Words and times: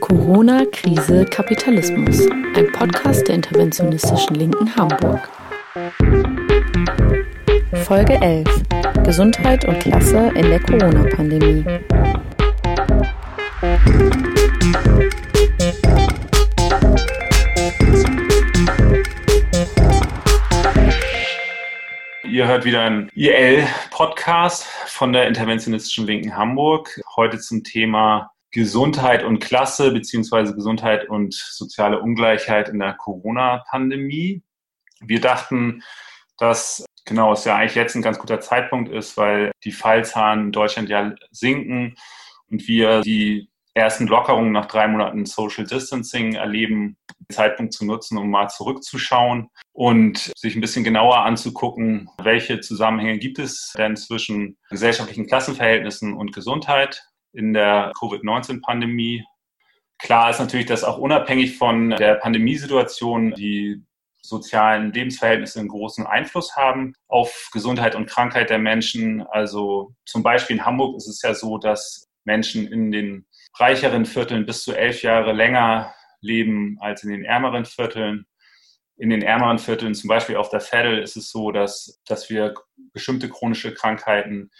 Corona, 0.00 0.64
Krise, 0.72 1.24
Kapitalismus. 1.26 2.26
Ein 2.56 2.72
Podcast 2.72 3.28
der 3.28 3.34
interventionistischen 3.34 4.36
Linken 4.36 4.74
Hamburg. 4.74 5.28
Folge 7.84 8.14
11. 8.14 8.62
Gesundheit 9.04 9.64
und 9.66 9.80
Klasse 9.80 10.32
in 10.34 10.48
der 10.48 10.60
Corona-Pandemie. 10.60 11.64
Ihr 22.34 22.48
hört 22.48 22.64
wieder 22.64 22.82
einen 22.82 23.10
IL-Podcast 23.14 24.64
von 24.86 25.12
der 25.12 25.28
Interventionistischen 25.28 26.06
Linken 26.06 26.36
Hamburg. 26.36 27.00
Heute 27.16 27.38
zum 27.38 27.64
Thema 27.64 28.32
Gesundheit 28.50 29.24
und 29.24 29.40
Klasse 29.40 29.90
beziehungsweise 29.90 30.54
Gesundheit 30.54 31.08
und 31.08 31.34
soziale 31.34 32.00
Ungleichheit 32.00 32.68
in 32.68 32.78
der 32.78 32.94
Corona-Pandemie. 32.94 34.42
Wir 35.00 35.20
dachten, 35.20 35.82
dass 36.38 36.84
genau 37.04 37.32
es 37.32 37.44
ja 37.44 37.56
eigentlich 37.56 37.74
jetzt 37.74 37.94
ein 37.94 38.02
ganz 38.02 38.18
guter 38.18 38.40
Zeitpunkt 38.40 38.90
ist, 38.90 39.16
weil 39.16 39.52
die 39.64 39.72
Fallzahlen 39.72 40.46
in 40.46 40.52
Deutschland 40.52 40.88
ja 40.88 41.14
sinken 41.30 41.96
und 42.50 42.66
wir 42.68 43.00
die 43.02 43.48
ersten 43.74 44.06
Lockerungen 44.06 44.52
nach 44.52 44.66
drei 44.66 44.86
Monaten 44.86 45.26
Social 45.26 45.66
Distancing 45.66 46.34
erleben, 46.34 46.96
den 47.20 47.34
Zeitpunkt 47.34 47.72
zu 47.72 47.84
nutzen, 47.84 48.16
um 48.18 48.30
mal 48.30 48.48
zurückzuschauen 48.48 49.48
und 49.72 50.32
sich 50.36 50.54
ein 50.54 50.60
bisschen 50.60 50.84
genauer 50.84 51.18
anzugucken, 51.18 52.08
welche 52.22 52.60
Zusammenhänge 52.60 53.18
gibt 53.18 53.38
es 53.38 53.72
denn 53.76 53.96
zwischen 53.96 54.56
gesellschaftlichen 54.70 55.26
Klassenverhältnissen 55.26 56.14
und 56.14 56.32
Gesundheit 56.32 57.02
in 57.32 57.52
der 57.52 57.92
Covid-19-Pandemie. 57.98 59.24
Klar 59.98 60.30
ist 60.30 60.38
natürlich, 60.38 60.66
dass 60.66 60.84
auch 60.84 60.98
unabhängig 60.98 61.58
von 61.58 61.90
der 61.90 62.14
Pandemiesituation 62.14 63.32
die 63.32 63.82
sozialen 64.22 64.92
Lebensverhältnisse 64.92 65.60
einen 65.60 65.68
großen 65.68 66.06
Einfluss 66.06 66.56
haben 66.56 66.94
auf 67.08 67.50
Gesundheit 67.52 67.94
und 67.94 68.06
Krankheit 68.06 68.50
der 68.50 68.58
Menschen. 68.58 69.22
Also 69.22 69.94
zum 70.06 70.22
Beispiel 70.22 70.56
in 70.56 70.64
Hamburg 70.64 70.96
ist 70.96 71.08
es 71.08 71.20
ja 71.22 71.34
so, 71.34 71.58
dass 71.58 72.08
Menschen 72.24 72.66
in 72.66 72.90
den 72.90 73.26
reicheren 73.58 74.06
Vierteln 74.06 74.46
bis 74.46 74.64
zu 74.64 74.72
elf 74.72 75.02
Jahre 75.02 75.32
länger 75.32 75.94
leben 76.20 76.78
als 76.80 77.04
in 77.04 77.10
den 77.10 77.24
ärmeren 77.24 77.64
Vierteln. 77.64 78.26
In 78.96 79.10
den 79.10 79.22
ärmeren 79.22 79.58
Vierteln, 79.58 79.94
zum 79.94 80.08
Beispiel 80.08 80.36
auf 80.36 80.50
der 80.50 80.60
Vettel, 80.60 80.98
ist 80.98 81.16
es 81.16 81.30
so, 81.30 81.50
dass, 81.50 82.00
dass 82.06 82.30
wir 82.30 82.54
bestimmte 82.92 83.28
chronische 83.28 83.74
Krankheiten 83.74 84.50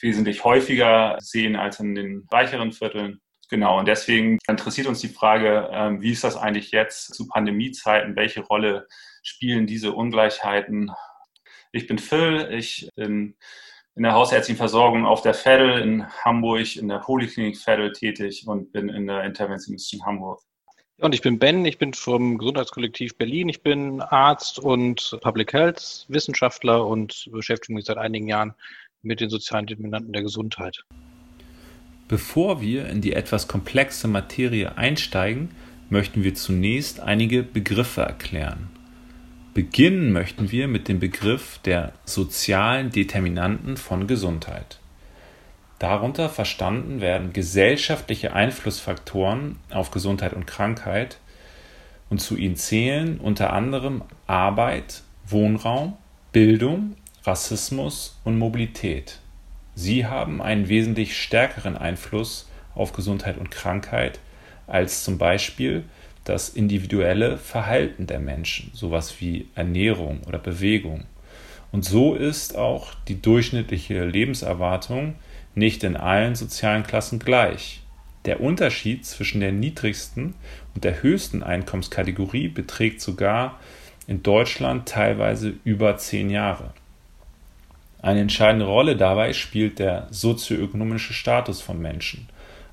wesentlich 0.00 0.44
häufiger 0.44 1.16
sehen 1.20 1.56
als 1.56 1.80
in 1.80 1.94
den 1.94 2.26
reicheren 2.30 2.72
Vierteln. 2.72 3.20
Genau, 3.50 3.78
und 3.78 3.86
deswegen 3.86 4.38
interessiert 4.48 4.86
uns 4.86 5.00
die 5.00 5.08
Frage, 5.08 5.68
ähm, 5.72 6.00
wie 6.00 6.10
ist 6.10 6.24
das 6.24 6.36
eigentlich 6.36 6.72
jetzt 6.72 7.14
zu 7.14 7.28
Pandemiezeiten? 7.28 8.16
Welche 8.16 8.40
Rolle 8.40 8.86
spielen 9.22 9.66
diese 9.66 9.92
Ungleichheiten? 9.92 10.90
Ich 11.70 11.86
bin 11.86 11.98
Phil, 11.98 12.48
ich 12.50 12.88
bin 12.96 13.36
in 13.96 14.02
der 14.02 14.12
hausärztlichen 14.12 14.58
Versorgung 14.58 15.06
auf 15.06 15.22
der 15.22 15.34
Vettel 15.34 15.78
in 15.78 16.06
Hamburg, 16.24 16.76
in 16.76 16.88
der 16.88 16.98
Poliklinik 16.98 17.56
Vettel 17.56 17.92
tätig 17.92 18.44
und 18.46 18.72
bin 18.72 18.88
in 18.88 19.06
der 19.06 19.24
Interventionist 19.24 19.92
in 19.94 20.04
Hamburg. 20.04 20.40
Und 20.98 21.14
ich 21.14 21.22
bin 21.22 21.38
Ben, 21.38 21.64
ich 21.64 21.78
bin 21.78 21.92
vom 21.92 22.38
Gesundheitskollektiv 22.38 23.16
Berlin. 23.16 23.48
Ich 23.48 23.62
bin 23.62 24.00
Arzt 24.00 24.58
und 24.58 25.18
Public 25.22 25.52
Health 25.52 26.06
Wissenschaftler 26.08 26.86
und 26.86 27.28
beschäftige 27.32 27.74
mich 27.74 27.84
seit 27.84 27.98
einigen 27.98 28.28
Jahren 28.28 28.54
mit 29.02 29.20
den 29.20 29.28
sozialen 29.28 29.66
Determinanten 29.66 30.12
der 30.12 30.22
Gesundheit. 30.22 30.84
Bevor 32.06 32.60
wir 32.60 32.88
in 32.88 33.00
die 33.00 33.12
etwas 33.12 33.48
komplexe 33.48 34.08
Materie 34.08 34.76
einsteigen, 34.76 35.50
möchten 35.90 36.22
wir 36.22 36.34
zunächst 36.34 37.00
einige 37.00 37.42
Begriffe 37.42 38.02
erklären. 38.02 38.73
Beginnen 39.54 40.10
möchten 40.10 40.50
wir 40.50 40.66
mit 40.66 40.88
dem 40.88 40.98
Begriff 40.98 41.60
der 41.64 41.92
sozialen 42.04 42.90
Determinanten 42.90 43.76
von 43.76 44.08
Gesundheit. 44.08 44.80
Darunter 45.78 46.28
verstanden 46.28 47.00
werden 47.00 47.32
gesellschaftliche 47.32 48.32
Einflussfaktoren 48.32 49.60
auf 49.70 49.92
Gesundheit 49.92 50.32
und 50.32 50.48
Krankheit 50.48 51.18
und 52.10 52.20
zu 52.20 52.36
ihnen 52.36 52.56
zählen 52.56 53.20
unter 53.20 53.52
anderem 53.52 54.02
Arbeit, 54.26 55.02
Wohnraum, 55.24 55.96
Bildung, 56.32 56.96
Rassismus 57.22 58.20
und 58.24 58.36
Mobilität. 58.36 59.20
Sie 59.76 60.04
haben 60.04 60.42
einen 60.42 60.68
wesentlich 60.68 61.16
stärkeren 61.16 61.76
Einfluss 61.76 62.50
auf 62.74 62.92
Gesundheit 62.92 63.38
und 63.38 63.52
Krankheit 63.52 64.18
als 64.66 65.04
zum 65.04 65.16
Beispiel 65.16 65.84
das 66.24 66.48
individuelle 66.48 67.38
Verhalten 67.38 68.06
der 68.06 68.18
Menschen, 68.18 68.70
sowas 68.72 69.20
wie 69.20 69.48
Ernährung 69.54 70.20
oder 70.26 70.38
Bewegung. 70.38 71.04
Und 71.70 71.84
so 71.84 72.14
ist 72.14 72.56
auch 72.56 72.94
die 73.08 73.20
durchschnittliche 73.20 74.04
Lebenserwartung 74.04 75.14
nicht 75.54 75.84
in 75.84 75.96
allen 75.96 76.34
sozialen 76.34 76.82
Klassen 76.82 77.18
gleich. 77.18 77.82
Der 78.24 78.40
Unterschied 78.40 79.04
zwischen 79.04 79.40
der 79.40 79.52
niedrigsten 79.52 80.34
und 80.74 80.84
der 80.84 81.02
höchsten 81.02 81.42
Einkommenskategorie 81.42 82.48
beträgt 82.48 83.00
sogar 83.00 83.60
in 84.06 84.22
Deutschland 84.22 84.88
teilweise 84.88 85.54
über 85.64 85.96
zehn 85.98 86.30
Jahre. 86.30 86.72
Eine 88.00 88.20
entscheidende 88.20 88.66
Rolle 88.66 88.96
dabei 88.96 89.32
spielt 89.32 89.78
der 89.78 90.08
sozioökonomische 90.10 91.14
Status 91.14 91.60
von 91.60 91.80
Menschen, 91.80 92.28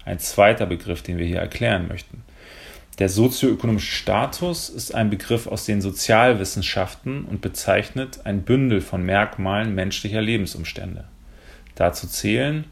ein 0.06 0.20
zweiter 0.20 0.66
Begriff, 0.66 1.02
den 1.04 1.18
wir 1.18 1.26
hier 1.26 1.40
erklären 1.40 1.88
möchten. 1.88 2.24
Der 3.02 3.10
sozioökonomische 3.10 3.96
Status 3.96 4.70
ist 4.70 4.94
ein 4.94 5.10
Begriff 5.10 5.48
aus 5.48 5.66
den 5.66 5.82
Sozialwissenschaften 5.82 7.26
und 7.26 7.42
bezeichnet 7.42 8.20
ein 8.26 8.44
Bündel 8.44 8.80
von 8.80 9.04
Merkmalen 9.04 9.74
menschlicher 9.74 10.22
Lebensumstände. 10.22 11.06
Dazu 11.74 12.06
zählen 12.06 12.66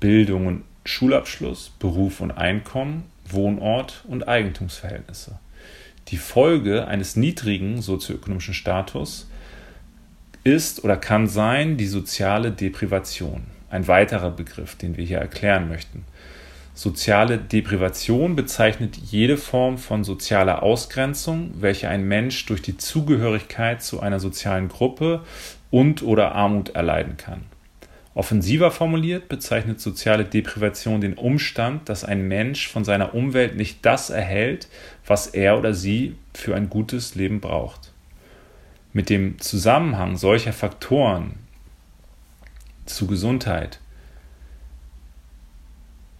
Bildung 0.00 0.48
und 0.48 0.64
Schulabschluss, 0.84 1.70
Beruf 1.78 2.20
und 2.20 2.32
Einkommen, 2.32 3.04
Wohnort 3.24 4.04
und 4.08 4.26
Eigentumsverhältnisse. 4.26 5.38
Die 6.08 6.16
Folge 6.16 6.88
eines 6.88 7.14
niedrigen 7.14 7.82
sozioökonomischen 7.82 8.54
Status 8.54 9.30
ist 10.42 10.82
oder 10.82 10.96
kann 10.96 11.28
sein 11.28 11.76
die 11.76 11.86
soziale 11.86 12.50
Deprivation, 12.50 13.44
ein 13.70 13.86
weiterer 13.86 14.32
Begriff, 14.32 14.74
den 14.74 14.96
wir 14.96 15.04
hier 15.04 15.18
erklären 15.18 15.68
möchten. 15.68 16.04
Soziale 16.74 17.36
Deprivation 17.36 18.34
bezeichnet 18.34 18.96
jede 18.96 19.36
Form 19.36 19.76
von 19.76 20.04
sozialer 20.04 20.62
Ausgrenzung, 20.62 21.52
welche 21.60 21.90
ein 21.90 22.04
Mensch 22.08 22.46
durch 22.46 22.62
die 22.62 22.78
Zugehörigkeit 22.78 23.82
zu 23.82 24.00
einer 24.00 24.20
sozialen 24.20 24.68
Gruppe 24.68 25.20
und 25.70 26.02
oder 26.02 26.34
Armut 26.34 26.70
erleiden 26.70 27.18
kann. 27.18 27.42
Offensiver 28.14 28.70
formuliert 28.70 29.28
bezeichnet 29.28 29.80
soziale 29.80 30.24
Deprivation 30.24 31.00
den 31.00 31.14
Umstand, 31.14 31.88
dass 31.90 32.04
ein 32.04 32.26
Mensch 32.26 32.68
von 32.68 32.84
seiner 32.84 33.14
Umwelt 33.14 33.56
nicht 33.56 33.84
das 33.84 34.08
erhält, 34.08 34.68
was 35.06 35.26
er 35.26 35.58
oder 35.58 35.74
sie 35.74 36.16
für 36.34 36.54
ein 36.54 36.70
gutes 36.70 37.14
Leben 37.14 37.40
braucht. 37.40 37.92
Mit 38.94 39.10
dem 39.10 39.38
Zusammenhang 39.38 40.16
solcher 40.16 40.52
Faktoren 40.52 41.34
zu 42.84 43.06
Gesundheit 43.06 43.78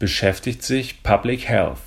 beschäftigt 0.02 0.64
sich 0.64 1.04
Public 1.04 1.48
Health. 1.48 1.78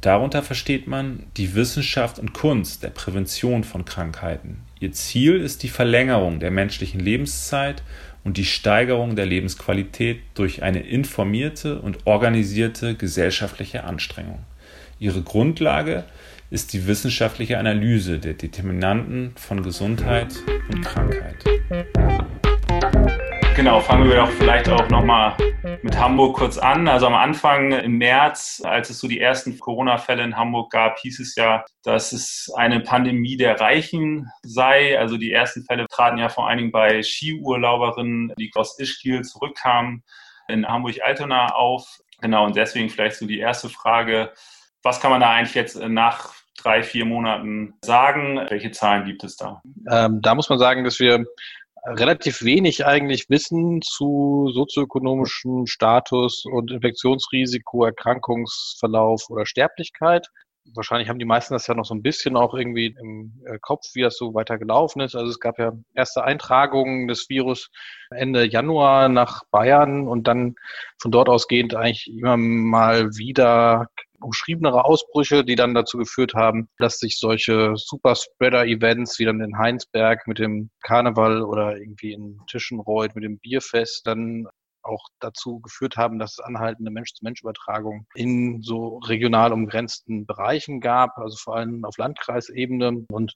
Darunter 0.00 0.42
versteht 0.42 0.88
man 0.88 1.22
die 1.36 1.54
Wissenschaft 1.54 2.18
und 2.18 2.32
Kunst 2.32 2.82
der 2.82 2.88
Prävention 2.88 3.62
von 3.62 3.84
Krankheiten. 3.84 4.62
Ihr 4.80 4.90
Ziel 4.90 5.36
ist 5.36 5.62
die 5.62 5.68
Verlängerung 5.68 6.40
der 6.40 6.50
menschlichen 6.50 6.98
Lebenszeit 6.98 7.84
und 8.24 8.36
die 8.36 8.46
Steigerung 8.46 9.14
der 9.14 9.26
Lebensqualität 9.26 10.22
durch 10.34 10.64
eine 10.64 10.80
informierte 10.80 11.78
und 11.78 11.98
organisierte 12.04 12.96
gesellschaftliche 12.96 13.84
Anstrengung. 13.84 14.40
Ihre 14.98 15.22
Grundlage 15.22 16.02
ist 16.50 16.72
die 16.72 16.88
wissenschaftliche 16.88 17.58
Analyse 17.58 18.18
der 18.18 18.34
Determinanten 18.34 19.34
von 19.36 19.62
Gesundheit 19.62 20.34
und 20.68 20.82
Krankheit. 20.82 21.36
Genau, 23.54 23.80
fangen 23.80 24.08
wir 24.08 24.16
doch 24.16 24.30
vielleicht 24.30 24.68
auch 24.70 24.88
nochmal 24.88 25.36
mit 25.82 25.98
Hamburg 25.98 26.36
kurz 26.36 26.56
an. 26.56 26.88
Also 26.88 27.06
am 27.06 27.14
Anfang 27.14 27.72
im 27.72 27.98
März, 27.98 28.62
als 28.64 28.88
es 28.88 28.98
so 28.98 29.06
die 29.06 29.20
ersten 29.20 29.58
Corona-Fälle 29.58 30.22
in 30.24 30.36
Hamburg 30.36 30.72
gab, 30.72 30.98
hieß 30.98 31.20
es 31.20 31.36
ja, 31.36 31.62
dass 31.84 32.12
es 32.12 32.50
eine 32.56 32.80
Pandemie 32.80 33.36
der 33.36 33.60
Reichen 33.60 34.26
sei. 34.42 34.98
Also 34.98 35.18
die 35.18 35.32
ersten 35.32 35.64
Fälle 35.64 35.86
traten 35.88 36.16
ja 36.16 36.30
vor 36.30 36.48
allen 36.48 36.58
Dingen 36.58 36.72
bei 36.72 37.02
Skiurlauberinnen, 37.02 38.32
die 38.38 38.50
aus 38.54 38.78
Ischgl 38.78 39.22
zurückkamen, 39.22 40.02
in 40.48 40.66
Hamburg-Altona 40.66 41.54
auf. 41.54 42.00
Genau, 42.22 42.46
und 42.46 42.56
deswegen 42.56 42.88
vielleicht 42.88 43.16
so 43.16 43.26
die 43.26 43.38
erste 43.38 43.68
Frage, 43.68 44.32
was 44.82 45.00
kann 45.00 45.10
man 45.10 45.20
da 45.20 45.30
eigentlich 45.30 45.54
jetzt 45.54 45.76
nach 45.76 46.32
drei, 46.56 46.82
vier 46.82 47.04
Monaten 47.04 47.74
sagen? 47.82 48.40
Welche 48.48 48.70
Zahlen 48.70 49.04
gibt 49.04 49.24
es 49.24 49.36
da? 49.36 49.62
Ähm, 49.90 50.20
da 50.22 50.34
muss 50.34 50.48
man 50.48 50.58
sagen, 50.58 50.84
dass 50.84 50.98
wir 51.00 51.24
relativ 51.84 52.42
wenig 52.42 52.86
eigentlich 52.86 53.28
wissen 53.28 53.82
zu 53.82 54.50
sozioökonomischem 54.52 55.66
Status 55.66 56.44
und 56.44 56.70
Infektionsrisiko, 56.70 57.84
Erkrankungsverlauf 57.84 59.28
oder 59.30 59.46
Sterblichkeit. 59.46 60.28
Wahrscheinlich 60.74 61.08
haben 61.08 61.18
die 61.18 61.24
meisten 61.24 61.54
das 61.54 61.66
ja 61.66 61.74
noch 61.74 61.84
so 61.84 61.94
ein 61.94 62.02
bisschen 62.02 62.36
auch 62.36 62.54
irgendwie 62.54 62.94
im 63.00 63.42
äh, 63.46 63.58
Kopf, 63.60 63.84
wie 63.94 64.02
das 64.02 64.16
so 64.16 64.32
weiter 64.32 64.58
gelaufen 64.58 65.00
ist. 65.00 65.16
Also 65.16 65.28
es 65.28 65.40
gab 65.40 65.58
ja 65.58 65.72
erste 65.94 66.22
Eintragungen 66.22 67.08
des 67.08 67.28
Virus 67.28 67.68
Ende 68.10 68.44
Januar 68.44 69.08
nach 69.08 69.42
Bayern 69.50 70.06
und 70.06 70.28
dann 70.28 70.54
von 71.00 71.10
dort 71.10 71.28
ausgehend 71.28 71.74
eigentlich 71.74 72.08
immer 72.16 72.36
mal 72.36 73.08
wieder 73.16 73.88
umschriebenere 74.22 74.84
Ausbrüche, 74.84 75.44
die 75.44 75.56
dann 75.56 75.74
dazu 75.74 75.98
geführt 75.98 76.34
haben, 76.34 76.68
dass 76.78 76.98
sich 76.98 77.18
solche 77.18 77.72
Superspreader-Events 77.76 79.18
wie 79.18 79.24
dann 79.24 79.40
in 79.40 79.58
Heinsberg 79.58 80.26
mit 80.26 80.38
dem 80.38 80.70
Karneval 80.82 81.42
oder 81.42 81.76
irgendwie 81.76 82.12
in 82.12 82.40
Tischenreuth 82.48 83.14
mit 83.14 83.24
dem 83.24 83.38
Bierfest 83.38 84.06
dann 84.06 84.46
auch 84.82 85.06
dazu 85.20 85.60
geführt 85.60 85.96
haben, 85.96 86.18
dass 86.18 86.32
es 86.32 86.40
anhaltende 86.40 86.90
Mensch-zu-Mensch-Übertragungen 86.90 88.06
in 88.14 88.62
so 88.62 88.98
regional 88.98 89.52
umgrenzten 89.52 90.26
Bereichen 90.26 90.80
gab, 90.80 91.18
also 91.18 91.36
vor 91.36 91.56
allem 91.56 91.84
auf 91.84 91.96
Landkreisebene. 91.98 93.04
Und 93.10 93.34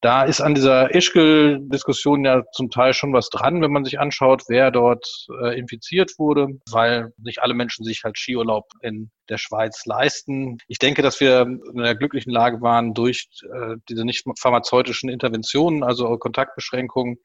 da 0.00 0.24
ist 0.24 0.40
an 0.40 0.54
dieser 0.54 0.94
Ischgl-Diskussion 0.94 2.24
ja 2.24 2.42
zum 2.52 2.70
Teil 2.70 2.94
schon 2.94 3.12
was 3.12 3.30
dran, 3.30 3.62
wenn 3.62 3.72
man 3.72 3.84
sich 3.84 3.98
anschaut, 3.98 4.44
wer 4.48 4.70
dort 4.70 5.06
äh, 5.42 5.58
infiziert 5.58 6.12
wurde, 6.18 6.48
weil 6.70 7.12
nicht 7.18 7.42
alle 7.42 7.54
Menschen 7.54 7.84
sich 7.84 8.04
halt 8.04 8.18
Skiurlaub 8.18 8.66
in 8.82 9.10
der 9.28 9.38
Schweiz 9.38 9.84
leisten. 9.86 10.58
Ich 10.68 10.78
denke, 10.78 11.02
dass 11.02 11.20
wir 11.20 11.42
in 11.42 11.76
der 11.76 11.96
glücklichen 11.96 12.32
Lage 12.32 12.60
waren, 12.60 12.94
durch 12.94 13.28
äh, 13.42 13.76
diese 13.88 14.04
nicht 14.04 14.24
pharmazeutischen 14.38 15.10
Interventionen, 15.10 15.82
also 15.82 16.16
Kontaktbeschränkungen, 16.18 17.18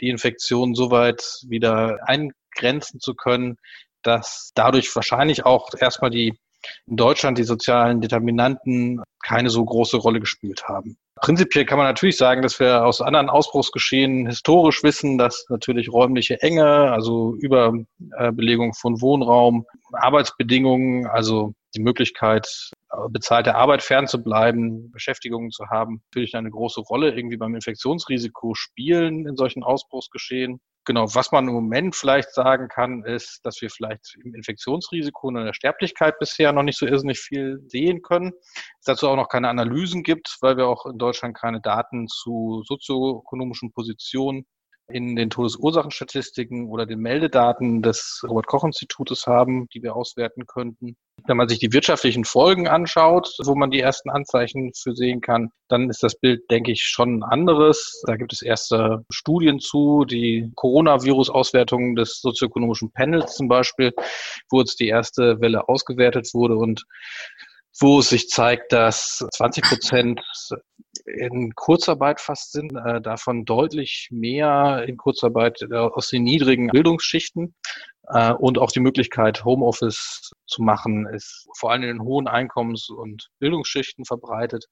die 0.00 0.08
Infektion 0.08 0.74
soweit 0.74 1.22
wieder 1.48 1.98
eingrenzen 2.56 3.00
zu 3.00 3.14
können, 3.14 3.56
dass 4.02 4.52
dadurch 4.54 4.94
wahrscheinlich 4.94 5.44
auch 5.44 5.70
erstmal 5.78 6.10
die 6.10 6.38
in 6.86 6.96
Deutschland 6.96 7.38
die 7.38 7.44
sozialen 7.44 8.00
Determinanten 8.00 9.00
keine 9.24 9.48
so 9.48 9.64
große 9.64 9.96
Rolle 9.96 10.18
gespielt 10.18 10.64
haben. 10.66 10.96
Prinzipiell 11.20 11.64
kann 11.64 11.78
man 11.78 11.86
natürlich 11.86 12.16
sagen, 12.16 12.42
dass 12.42 12.58
wir 12.60 12.84
aus 12.84 13.00
anderen 13.00 13.28
Ausbruchsgeschehen 13.28 14.26
historisch 14.26 14.82
wissen, 14.82 15.18
dass 15.18 15.46
natürlich 15.48 15.92
räumliche 15.92 16.40
Enge, 16.42 16.92
also 16.92 17.34
Überbelegung 17.36 18.74
von 18.74 19.00
Wohnraum, 19.00 19.66
Arbeitsbedingungen, 19.92 21.06
also 21.06 21.54
die 21.76 21.80
Möglichkeit, 21.80 22.48
bezahlte 23.10 23.54
Arbeit 23.54 23.82
fernzubleiben, 23.82 24.90
Beschäftigungen 24.90 25.50
zu 25.50 25.66
haben, 25.68 26.02
natürlich 26.10 26.34
eine 26.34 26.50
große 26.50 26.80
Rolle 26.80 27.14
irgendwie 27.14 27.36
beim 27.36 27.54
Infektionsrisiko 27.54 28.54
spielen 28.54 29.26
in 29.26 29.36
solchen 29.36 29.62
Ausbruchsgeschehen. 29.62 30.60
Genau, 30.88 31.04
was 31.14 31.32
man 31.32 31.46
im 31.46 31.52
Moment 31.52 31.94
vielleicht 31.94 32.32
sagen 32.32 32.68
kann, 32.68 33.04
ist, 33.04 33.40
dass 33.44 33.60
wir 33.60 33.68
vielleicht 33.68 34.16
im 34.24 34.34
Infektionsrisiko 34.34 35.28
und 35.28 35.36
in 35.36 35.44
der 35.44 35.52
Sterblichkeit 35.52 36.18
bisher 36.18 36.50
noch 36.54 36.62
nicht 36.62 36.78
so 36.78 36.86
irrsinnig 36.86 37.20
viel 37.20 37.60
sehen 37.66 38.00
können. 38.00 38.32
Es 38.80 38.86
dazu 38.86 39.06
auch 39.06 39.16
noch 39.16 39.28
keine 39.28 39.50
Analysen 39.50 40.02
gibt, 40.02 40.38
weil 40.40 40.56
wir 40.56 40.66
auch 40.66 40.86
in 40.86 40.96
Deutschland 40.96 41.36
keine 41.36 41.60
Daten 41.60 42.08
zu 42.08 42.62
sozioökonomischen 42.66 43.70
Positionen 43.70 44.46
in 44.90 45.16
den 45.16 45.30
Todesursachenstatistiken 45.30 46.68
oder 46.68 46.86
den 46.86 47.00
Meldedaten 47.00 47.82
des 47.82 48.24
Robert-Koch-Institutes 48.26 49.26
haben, 49.26 49.68
die 49.74 49.82
wir 49.82 49.94
auswerten 49.94 50.46
könnten. 50.46 50.96
Wenn 51.26 51.36
man 51.36 51.48
sich 51.48 51.58
die 51.58 51.72
wirtschaftlichen 51.72 52.24
Folgen 52.24 52.68
anschaut, 52.68 53.34
wo 53.44 53.54
man 53.54 53.70
die 53.70 53.80
ersten 53.80 54.08
Anzeichen 54.08 54.72
für 54.74 54.94
sehen 54.94 55.20
kann, 55.20 55.50
dann 55.68 55.90
ist 55.90 56.02
das 56.02 56.18
Bild, 56.18 56.42
denke 56.50 56.72
ich, 56.72 56.82
schon 56.82 57.18
ein 57.18 57.22
anderes. 57.22 58.02
Da 58.06 58.16
gibt 58.16 58.32
es 58.32 58.40
erste 58.40 59.04
Studien 59.10 59.60
zu, 59.60 60.04
die 60.04 60.50
Coronavirus-Auswertungen 60.54 61.96
des 61.96 62.20
sozioökonomischen 62.20 62.92
Panels 62.92 63.34
zum 63.34 63.48
Beispiel, 63.48 63.92
wo 64.50 64.60
jetzt 64.60 64.80
die 64.80 64.88
erste 64.88 65.40
Welle 65.40 65.68
ausgewertet 65.68 66.30
wurde 66.32 66.56
und 66.56 66.84
wo 67.80 68.00
es 68.00 68.08
sich 68.08 68.28
zeigt, 68.28 68.72
dass 68.72 69.24
20 69.32 69.64
Prozent 69.64 70.20
in 71.06 71.54
Kurzarbeit 71.54 72.20
fast 72.20 72.52
sind, 72.52 72.74
äh, 72.76 73.00
davon 73.00 73.44
deutlich 73.44 74.08
mehr 74.10 74.84
in 74.86 74.96
Kurzarbeit 74.96 75.62
äh, 75.62 75.74
aus 75.74 76.08
den 76.08 76.24
niedrigen 76.24 76.68
Bildungsschichten. 76.68 77.54
Äh, 78.08 78.32
und 78.32 78.58
auch 78.58 78.72
die 78.72 78.80
Möglichkeit, 78.80 79.44
Homeoffice 79.44 80.30
zu 80.46 80.62
machen, 80.62 81.06
ist 81.06 81.46
vor 81.56 81.70
allem 81.70 81.82
in 81.82 81.88
den 81.88 82.02
hohen 82.02 82.26
Einkommens- 82.26 82.90
und 82.90 83.28
Bildungsschichten 83.38 84.04
verbreitet, 84.04 84.66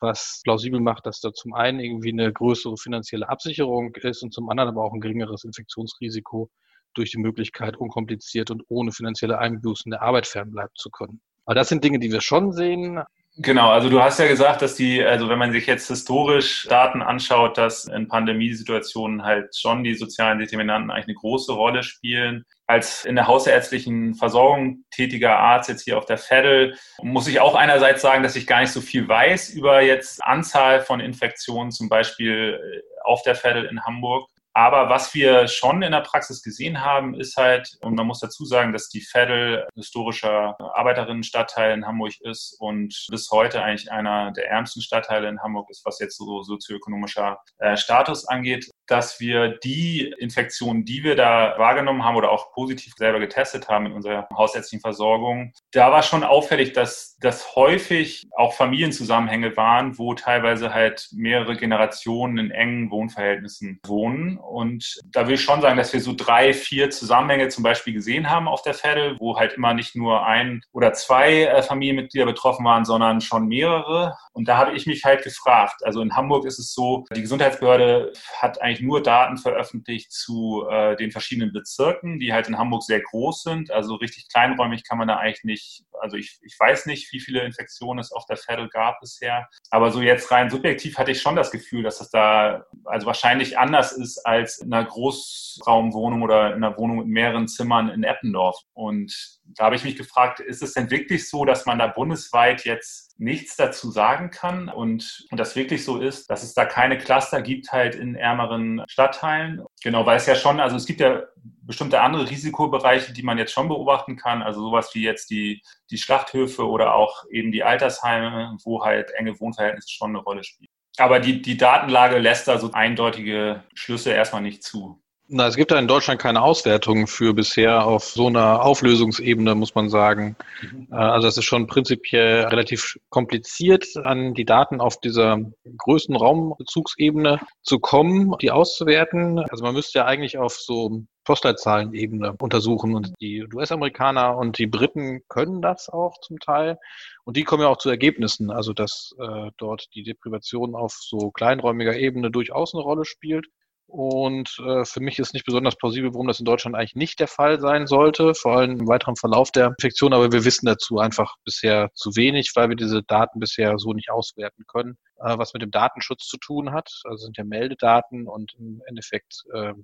was 0.00 0.40
plausibel 0.44 0.80
macht, 0.80 1.06
dass 1.06 1.20
da 1.20 1.32
zum 1.32 1.54
einen 1.54 1.80
irgendwie 1.80 2.12
eine 2.12 2.32
größere 2.32 2.76
finanzielle 2.76 3.28
Absicherung 3.28 3.94
ist 3.96 4.22
und 4.22 4.34
zum 4.34 4.50
anderen 4.50 4.70
aber 4.70 4.84
auch 4.84 4.92
ein 4.92 5.00
geringeres 5.00 5.44
Infektionsrisiko 5.44 6.50
durch 6.94 7.12
die 7.12 7.18
Möglichkeit, 7.18 7.76
unkompliziert 7.76 8.50
und 8.50 8.62
ohne 8.68 8.92
finanzielle 8.92 9.38
Einbußen 9.38 9.90
der 9.90 10.02
Arbeit 10.02 10.26
fernbleiben 10.26 10.74
zu 10.74 10.90
können. 10.90 11.22
Aber 11.44 11.54
das 11.54 11.68
sind 11.68 11.82
Dinge, 11.82 11.98
die 11.98 12.12
wir 12.12 12.20
schon 12.20 12.52
sehen. 12.52 13.02
Genau, 13.38 13.70
also 13.70 13.88
du 13.88 14.02
hast 14.02 14.18
ja 14.18 14.28
gesagt, 14.28 14.60
dass 14.60 14.74
die, 14.74 15.02
also 15.02 15.30
wenn 15.30 15.38
man 15.38 15.52
sich 15.52 15.66
jetzt 15.66 15.88
historisch 15.88 16.66
Daten 16.68 17.00
anschaut, 17.00 17.56
dass 17.56 17.86
in 17.86 18.06
Pandemiesituationen 18.06 19.22
halt 19.22 19.56
schon 19.56 19.84
die 19.84 19.94
sozialen 19.94 20.38
Determinanten 20.38 20.90
eigentlich 20.90 21.06
eine 21.06 21.14
große 21.14 21.52
Rolle 21.52 21.82
spielen. 21.82 22.44
Als 22.66 23.06
in 23.06 23.16
der 23.16 23.28
hausärztlichen 23.28 24.14
Versorgung 24.14 24.84
tätiger 24.90 25.38
Arzt 25.38 25.70
jetzt 25.70 25.82
hier 25.82 25.96
auf 25.96 26.04
der 26.04 26.18
Fedel 26.18 26.76
muss 27.02 27.26
ich 27.26 27.40
auch 27.40 27.54
einerseits 27.54 28.02
sagen, 28.02 28.22
dass 28.22 28.36
ich 28.36 28.46
gar 28.46 28.60
nicht 28.60 28.72
so 28.72 28.82
viel 28.82 29.08
weiß 29.08 29.50
über 29.50 29.80
jetzt 29.80 30.22
Anzahl 30.22 30.82
von 30.82 31.00
Infektionen, 31.00 31.70
zum 31.70 31.88
Beispiel 31.88 32.60
auf 33.02 33.22
der 33.22 33.34
Fedel 33.34 33.64
in 33.64 33.82
Hamburg. 33.82 34.28
Aber 34.54 34.90
was 34.90 35.14
wir 35.14 35.48
schon 35.48 35.82
in 35.82 35.92
der 35.92 36.00
Praxis 36.00 36.42
gesehen 36.42 36.84
haben, 36.84 37.14
ist 37.14 37.36
halt, 37.36 37.76
und 37.80 37.94
man 37.94 38.06
muss 38.06 38.20
dazu 38.20 38.44
sagen, 38.44 38.72
dass 38.72 38.88
die 38.88 39.00
Veddel 39.00 39.66
historischer 39.74 40.56
Arbeiterinnenstadtteil 40.74 41.72
in 41.72 41.86
Hamburg 41.86 42.12
ist 42.20 42.56
und 42.58 43.06
bis 43.10 43.30
heute 43.30 43.62
eigentlich 43.62 43.90
einer 43.90 44.32
der 44.32 44.48
ärmsten 44.50 44.82
Stadtteile 44.82 45.28
in 45.28 45.42
Hamburg 45.42 45.70
ist, 45.70 45.84
was 45.86 45.98
jetzt 46.00 46.18
so 46.18 46.42
sozioökonomischer 46.42 47.38
äh, 47.58 47.76
Status 47.76 48.26
angeht 48.28 48.70
dass 48.92 49.20
wir 49.20 49.48
die 49.48 50.14
Infektionen, 50.18 50.84
die 50.84 51.02
wir 51.02 51.16
da 51.16 51.54
wahrgenommen 51.56 52.04
haben 52.04 52.16
oder 52.16 52.30
auch 52.30 52.52
positiv 52.52 52.92
selber 52.98 53.20
getestet 53.20 53.68
haben 53.68 53.86
in 53.86 53.92
unserer 53.92 54.28
hausärztlichen 54.36 54.82
Versorgung, 54.82 55.54
da 55.70 55.90
war 55.90 56.02
schon 56.02 56.24
auffällig, 56.24 56.74
dass 56.74 57.16
das 57.20 57.56
häufig 57.56 58.26
auch 58.36 58.52
Familienzusammenhänge 58.52 59.56
waren, 59.56 59.96
wo 59.96 60.12
teilweise 60.12 60.74
halt 60.74 61.08
mehrere 61.12 61.56
Generationen 61.56 62.36
in 62.36 62.50
engen 62.50 62.90
Wohnverhältnissen 62.90 63.80
wohnen. 63.86 64.36
Und 64.36 65.00
da 65.06 65.26
will 65.26 65.36
ich 65.36 65.42
schon 65.42 65.62
sagen, 65.62 65.78
dass 65.78 65.94
wir 65.94 66.00
so 66.00 66.12
drei, 66.14 66.52
vier 66.52 66.90
Zusammenhänge 66.90 67.48
zum 67.48 67.64
Beispiel 67.64 67.94
gesehen 67.94 68.28
haben 68.28 68.46
auf 68.46 68.60
der 68.60 68.74
Fedel, 68.74 69.16
wo 69.20 69.38
halt 69.38 69.54
immer 69.54 69.72
nicht 69.72 69.96
nur 69.96 70.26
ein 70.26 70.62
oder 70.72 70.92
zwei 70.92 71.44
äh, 71.44 71.62
Familienmitglieder 71.62 72.26
betroffen 72.26 72.66
waren, 72.66 72.84
sondern 72.84 73.22
schon 73.22 73.48
mehrere. 73.48 74.16
Und 74.32 74.48
da 74.48 74.58
habe 74.58 74.72
ich 74.72 74.86
mich 74.86 75.04
halt 75.04 75.22
gefragt. 75.24 75.82
Also 75.84 76.02
in 76.02 76.14
Hamburg 76.14 76.44
ist 76.44 76.58
es 76.58 76.74
so, 76.74 77.04
die 77.14 77.22
Gesundheitsbehörde 77.22 78.12
hat 78.38 78.60
eigentlich 78.60 78.81
nur 78.82 79.02
Daten 79.02 79.36
veröffentlicht 79.36 80.12
zu 80.12 80.66
äh, 80.70 80.96
den 80.96 81.10
verschiedenen 81.10 81.52
Bezirken, 81.52 82.18
die 82.18 82.32
halt 82.32 82.48
in 82.48 82.58
Hamburg 82.58 82.82
sehr 82.82 83.00
groß 83.00 83.42
sind. 83.42 83.70
Also 83.70 83.94
richtig 83.94 84.28
kleinräumig 84.28 84.84
kann 84.84 84.98
man 84.98 85.08
da 85.08 85.16
eigentlich 85.16 85.44
nicht, 85.44 85.84
also 86.00 86.16
ich, 86.16 86.38
ich 86.42 86.58
weiß 86.58 86.86
nicht, 86.86 87.12
wie 87.12 87.20
viele 87.20 87.42
Infektionen 87.42 88.00
es 88.00 88.12
auf 88.12 88.26
der 88.26 88.36
Fedel 88.36 88.68
gab 88.68 89.00
bisher. 89.00 89.48
Aber 89.70 89.90
so 89.90 90.02
jetzt 90.02 90.30
rein 90.30 90.50
subjektiv 90.50 90.98
hatte 90.98 91.12
ich 91.12 91.20
schon 91.20 91.36
das 91.36 91.50
Gefühl, 91.50 91.82
dass 91.82 91.98
das 91.98 92.10
da 92.10 92.64
also 92.84 93.06
wahrscheinlich 93.06 93.58
anders 93.58 93.92
ist 93.92 94.24
als 94.26 94.58
in 94.58 94.72
einer 94.72 94.84
Großraumwohnung 94.84 96.22
oder 96.22 96.54
in 96.54 96.64
einer 96.64 96.76
Wohnung 96.76 96.98
mit 96.98 97.06
mehreren 97.08 97.48
Zimmern 97.48 97.88
in 97.88 98.04
Eppendorf. 98.04 98.58
Und 98.74 99.40
da 99.56 99.64
habe 99.64 99.76
ich 99.76 99.84
mich 99.84 99.96
gefragt, 99.96 100.40
ist 100.40 100.62
es 100.62 100.72
denn 100.72 100.90
wirklich 100.90 101.28
so, 101.28 101.44
dass 101.44 101.66
man 101.66 101.78
da 101.78 101.86
bundesweit 101.86 102.64
jetzt 102.64 103.18
nichts 103.18 103.56
dazu 103.56 103.90
sagen 103.90 104.30
kann 104.30 104.68
und, 104.68 105.26
und 105.30 105.38
das 105.38 105.56
wirklich 105.56 105.84
so 105.84 105.98
ist, 105.98 106.28
dass 106.30 106.42
es 106.42 106.54
da 106.54 106.64
keine 106.64 106.98
Cluster 106.98 107.42
gibt 107.42 107.72
halt 107.72 107.94
in 107.94 108.14
ärmeren 108.14 108.82
Stadtteilen? 108.88 109.62
Genau, 109.82 110.06
weil 110.06 110.16
es 110.16 110.26
ja 110.26 110.34
schon, 110.34 110.60
also 110.60 110.76
es 110.76 110.86
gibt 110.86 111.00
ja 111.00 111.22
bestimmte 111.62 112.00
andere 112.00 112.28
Risikobereiche, 112.28 113.12
die 113.12 113.22
man 113.22 113.38
jetzt 113.38 113.52
schon 113.52 113.68
beobachten 113.68 114.16
kann, 114.16 114.42
also 114.42 114.60
sowas 114.60 114.90
wie 114.94 115.02
jetzt 115.02 115.30
die, 115.30 115.62
die 115.90 115.98
Schlachthöfe 115.98 116.68
oder 116.68 116.94
auch 116.94 117.24
eben 117.30 117.52
die 117.52 117.62
Altersheime, 117.62 118.56
wo 118.64 118.84
halt 118.84 119.10
enge 119.12 119.38
Wohnverhältnisse 119.38 119.90
schon 119.90 120.10
eine 120.10 120.18
Rolle 120.18 120.44
spielen. 120.44 120.70
Aber 120.98 121.20
die, 121.20 121.40
die 121.40 121.56
Datenlage 121.56 122.18
lässt 122.18 122.48
da 122.48 122.58
so 122.58 122.70
eindeutige 122.72 123.64
Schlüsse 123.74 124.12
erstmal 124.12 124.42
nicht 124.42 124.62
zu. 124.62 125.01
Na, 125.28 125.46
es 125.46 125.56
gibt 125.56 125.70
da 125.70 125.78
in 125.78 125.88
Deutschland 125.88 126.20
keine 126.20 126.42
Auswertung 126.42 127.06
für 127.06 127.32
bisher 127.32 127.86
auf 127.86 128.04
so 128.04 128.26
einer 128.26 128.62
Auflösungsebene, 128.64 129.54
muss 129.54 129.74
man 129.74 129.88
sagen. 129.88 130.36
Mhm. 130.60 130.88
Äh, 130.90 130.96
also 130.96 131.28
es 131.28 131.38
ist 131.38 131.44
schon 131.44 131.66
prinzipiell 131.66 132.46
relativ 132.46 132.98
kompliziert, 133.08 133.86
an 134.04 134.34
die 134.34 134.44
Daten 134.44 134.80
auf 134.80 135.00
dieser 135.00 135.38
größten 135.78 136.16
Raumbezugsebene 136.16 137.40
zu 137.62 137.78
kommen, 137.78 138.34
die 138.42 138.50
auszuwerten. 138.50 139.38
Also 139.38 139.64
man 139.64 139.74
müsste 139.74 140.00
ja 140.00 140.06
eigentlich 140.06 140.38
auf 140.38 140.54
so 140.54 141.04
Postleitzahlenebene 141.24 142.34
untersuchen 142.38 142.94
und 142.96 143.12
die 143.20 143.46
US-Amerikaner 143.54 144.36
und 144.36 144.58
die 144.58 144.66
Briten 144.66 145.22
können 145.28 145.62
das 145.62 145.88
auch 145.88 146.18
zum 146.20 146.40
Teil 146.40 146.78
und 147.24 147.36
die 147.36 147.44
kommen 147.44 147.62
ja 147.62 147.68
auch 147.68 147.78
zu 147.78 147.88
Ergebnissen, 147.88 148.50
also 148.50 148.72
dass 148.72 149.14
äh, 149.20 149.50
dort 149.56 149.86
die 149.94 150.02
Deprivation 150.02 150.74
auf 150.74 150.94
so 151.00 151.30
kleinräumiger 151.30 151.96
Ebene 151.96 152.32
durchaus 152.32 152.74
eine 152.74 152.82
Rolle 152.82 153.04
spielt 153.04 153.46
Und 153.92 154.56
äh, 154.66 154.86
für 154.86 155.00
mich 155.00 155.18
ist 155.18 155.34
nicht 155.34 155.44
besonders 155.44 155.76
plausibel, 155.76 156.14
warum 156.14 156.26
das 156.26 156.38
in 156.38 156.46
Deutschland 156.46 156.74
eigentlich 156.74 156.94
nicht 156.94 157.20
der 157.20 157.28
Fall 157.28 157.60
sein 157.60 157.86
sollte, 157.86 158.34
vor 158.34 158.56
allem 158.56 158.80
im 158.80 158.88
weiteren 158.88 159.16
Verlauf 159.16 159.50
der 159.50 159.66
Infektion. 159.66 160.14
Aber 160.14 160.32
wir 160.32 160.46
wissen 160.46 160.64
dazu 160.64 160.98
einfach 160.98 161.34
bisher 161.44 161.90
zu 161.92 162.16
wenig, 162.16 162.52
weil 162.54 162.70
wir 162.70 162.76
diese 162.76 163.02
Daten 163.02 163.38
bisher 163.38 163.76
so 163.76 163.92
nicht 163.92 164.10
auswerten 164.10 164.64
können. 164.66 164.96
Äh, 165.18 165.36
was 165.36 165.52
mit 165.52 165.60
dem 165.60 165.70
Datenschutz 165.70 166.26
zu 166.26 166.38
tun 166.38 166.72
hat, 166.72 166.88
also 167.04 167.26
sind 167.26 167.36
ja 167.36 167.44
Meldedaten 167.44 168.26
und 168.26 168.54
im 168.58 168.80
Endeffekt 168.86 169.42
äh, 169.52 169.74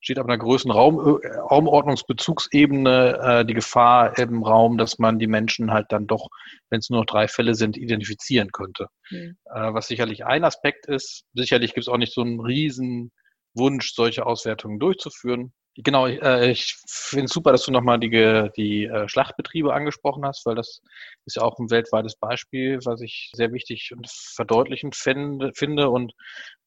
steht 0.00 0.18
auf 0.18 0.26
einer 0.26 0.36
größeren 0.36 0.72
Raum, 0.72 1.20
äh, 1.22 1.28
Raumordnungsbezugsebene 1.38 3.18
äh, 3.22 3.44
die 3.46 3.54
Gefahr 3.54 4.18
im 4.18 4.42
Raum, 4.42 4.76
dass 4.76 4.98
man 4.98 5.18
die 5.18 5.28
Menschen 5.28 5.72
halt 5.72 5.86
dann 5.88 6.06
doch, 6.06 6.28
wenn 6.68 6.80
es 6.80 6.90
nur 6.90 7.00
noch 7.00 7.06
drei 7.06 7.26
Fälle 7.26 7.54
sind, 7.54 7.78
identifizieren 7.78 8.52
könnte. 8.52 8.88
Mhm. 9.10 9.38
Äh, 9.46 9.72
was 9.72 9.88
sicherlich 9.88 10.26
ein 10.26 10.44
Aspekt 10.44 10.84
ist. 10.84 11.24
Sicherlich 11.32 11.72
gibt 11.72 11.86
es 11.86 11.88
auch 11.88 11.96
nicht 11.96 12.12
so 12.12 12.20
einen 12.20 12.40
riesen 12.40 13.12
Wunsch, 13.56 13.94
solche 13.94 14.26
Auswertungen 14.26 14.78
durchzuführen. 14.78 15.52
Genau, 15.78 16.06
äh, 16.06 16.50
ich 16.50 16.74
finde 16.86 17.26
es 17.26 17.32
super, 17.32 17.52
dass 17.52 17.64
du 17.64 17.70
nochmal 17.70 18.00
die, 18.00 18.08
die 18.56 18.84
äh, 18.84 19.08
Schlachtbetriebe 19.08 19.74
angesprochen 19.74 20.24
hast, 20.24 20.46
weil 20.46 20.54
das 20.54 20.80
ist 21.26 21.36
ja 21.36 21.42
auch 21.42 21.58
ein 21.58 21.70
weltweites 21.70 22.16
Beispiel, 22.16 22.78
was 22.84 23.02
ich 23.02 23.30
sehr 23.34 23.52
wichtig 23.52 23.92
und 23.94 24.08
verdeutlichend 24.10 24.96
finde, 24.96 25.52
finde 25.54 25.90
und 25.90 26.14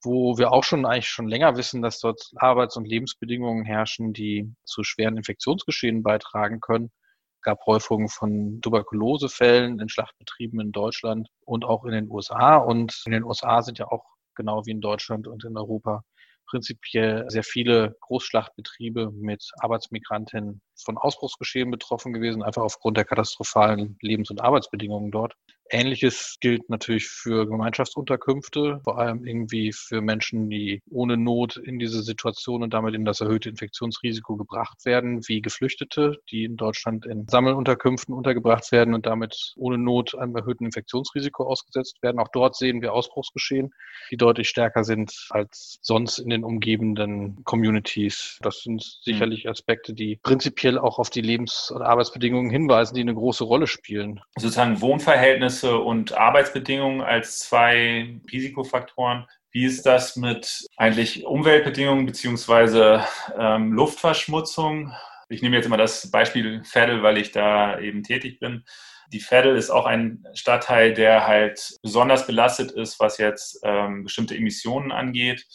wo 0.04 0.38
wir 0.38 0.52
auch 0.52 0.64
schon 0.64 0.86
eigentlich 0.86 1.08
schon 1.08 1.28
länger 1.28 1.58
wissen, 1.58 1.82
dass 1.82 2.00
dort 2.00 2.22
Arbeits- 2.36 2.78
und 2.78 2.88
Lebensbedingungen 2.88 3.66
herrschen, 3.66 4.14
die 4.14 4.54
zu 4.64 4.84
schweren 4.84 5.18
Infektionsgeschehen 5.18 6.04
beitragen 6.04 6.60
können. 6.60 6.92
Es 7.38 7.42
gab 7.42 7.66
Häufungen 7.66 8.10
von 8.10 8.62
Tuberkulosefällen 8.62 9.80
in 9.80 9.90
Schlachtbetrieben 9.90 10.60
in 10.60 10.72
Deutschland 10.72 11.30
und 11.46 11.66
auch 11.66 11.84
in 11.86 11.94
den 11.94 12.12
USA. 12.12 12.58
Und 12.58 13.02
in 13.06 13.14
den 13.14 13.24
USA 13.24 13.64
sind 13.64 13.80
ja 13.80 13.88
auch 13.88 14.06
genau 14.36 14.66
wie 14.66 14.72
in 14.72 14.82
Deutschland 14.82 15.28
und 15.28 15.44
in 15.46 15.58
Europa 15.58 16.04
prinzipiell 16.50 17.26
sehr 17.30 17.44
viele 17.44 17.96
Großschlachtbetriebe 18.02 19.12
mit 19.12 19.52
Arbeitsmigranten 19.60 20.62
von 20.84 20.98
Ausbruchsgeschehen 20.98 21.72
betroffen 21.72 22.14
gewesen, 22.14 22.44
einfach 22.44 22.64
aufgrund 22.64 22.98
der 22.98 23.06
katastrophalen 23.06 23.98
Lebens- 24.02 24.32
und 24.32 24.42
Arbeitsbedingungen 24.42 25.12
dort. 25.12 25.36
Ähnliches 25.72 26.38
gilt 26.42 26.70
natürlich 26.70 27.08
für 27.08 27.48
Gemeinschaftsunterkünfte, 27.48 28.82
vor 28.84 28.98
allem 28.98 29.26
irgendwie 29.26 29.72
für 29.72 30.02
Menschen, 30.02 30.50
die 30.50 30.82
ohne 30.90 31.16
Not 31.16 31.58
in 31.58 31.78
diese 31.78 32.02
Situation 32.02 32.64
und 32.64 32.74
damit 32.74 32.96
in 32.96 33.06
das 33.06 33.22
erhöhte 33.22 33.50
Infektionsrisiko 33.50 34.36
gebracht 34.36 34.84
werden, 34.86 35.22
wie 35.28 35.42
Geflüchtete, 35.42 36.18
die 36.32 36.46
in 36.46 36.58
Deutschland 36.58 37.06
in 37.06 37.28
Sammelunterkünften 37.28 38.16
untergebracht 38.16 38.72
werden 38.72 38.94
und 38.94 39.06
damit 39.06 39.54
ohne 39.58 39.78
Not 39.78 40.16
einem 40.16 40.36
erhöhten 40.36 40.66
Infektionsrisiko 40.66 41.46
ausgesetzt 41.46 42.02
werden. 42.02 42.20
Auch 42.20 42.30
dort 42.34 42.56
sehen 42.56 42.82
wir 42.82 42.94
Ausbruchsgeschehen, 42.94 43.72
die 44.12 44.18
deutlich 44.18 44.50
stärker 44.50 44.84
sind 44.84 45.28
als 45.30 45.78
sonst 45.82 46.18
in 46.18 46.30
den 46.30 46.44
umgebenden 46.44 47.44
Communities. 47.44 48.40
Das 48.42 48.62
sind 48.62 48.82
sicherlich 49.04 49.48
Aspekte, 49.48 49.94
die 49.94 50.20
prinzipiell 50.24 50.69
auch 50.78 51.00
auf 51.00 51.10
die 51.10 51.22
Lebens- 51.22 51.72
und 51.74 51.82
Arbeitsbedingungen 51.82 52.52
hinweisen, 52.52 52.96
die 52.96 53.02
eine 53.02 53.16
große 53.16 53.44
Rolle 53.44 53.68
spielen. 53.68 54.22
Sozusagen 54.38 54.82
Wohnverhältnisse 54.82 55.78
und 55.78 56.14
Arbeitsbedingungen 56.14 57.02
als 57.02 57.40
zwei 57.40 58.20
Risikofaktoren. 58.32 59.26
Wie 59.52 59.66
ist 59.66 59.86
das 59.86 60.16
mit 60.16 60.68
eigentlich 60.78 61.26
Umweltbedingungen 61.26 62.06
beziehungsweise 62.06 63.04
ähm, 63.38 63.74
Luftverschmutzung? 63.74 64.94
Ich 65.30 65.42
nehme 65.42 65.56
jetzt 65.56 65.66
immer 65.66 65.78
das 65.78 66.12
Beispiel 66.12 66.62
Veddel, 66.64 67.02
weil 67.04 67.18
ich 67.18 67.32
da 67.32 67.80
eben 67.80 68.04
tätig 68.04 68.40
bin. 68.40 68.64
Die 69.12 69.20
Veddel 69.20 69.56
ist 69.56 69.72
auch 69.72 69.86
ein 69.86 70.24
Stadtteil, 70.34 70.94
der 70.94 71.26
halt 71.26 71.78
besonders 71.82 72.28
belastet 72.28 72.72
ist, 72.72 73.00
was 73.00 73.18
jetzt 73.18 73.60
ähm, 73.64 74.04
bestimmte 74.04 74.36
Emissionen 74.36 74.92
angeht. 74.92 75.46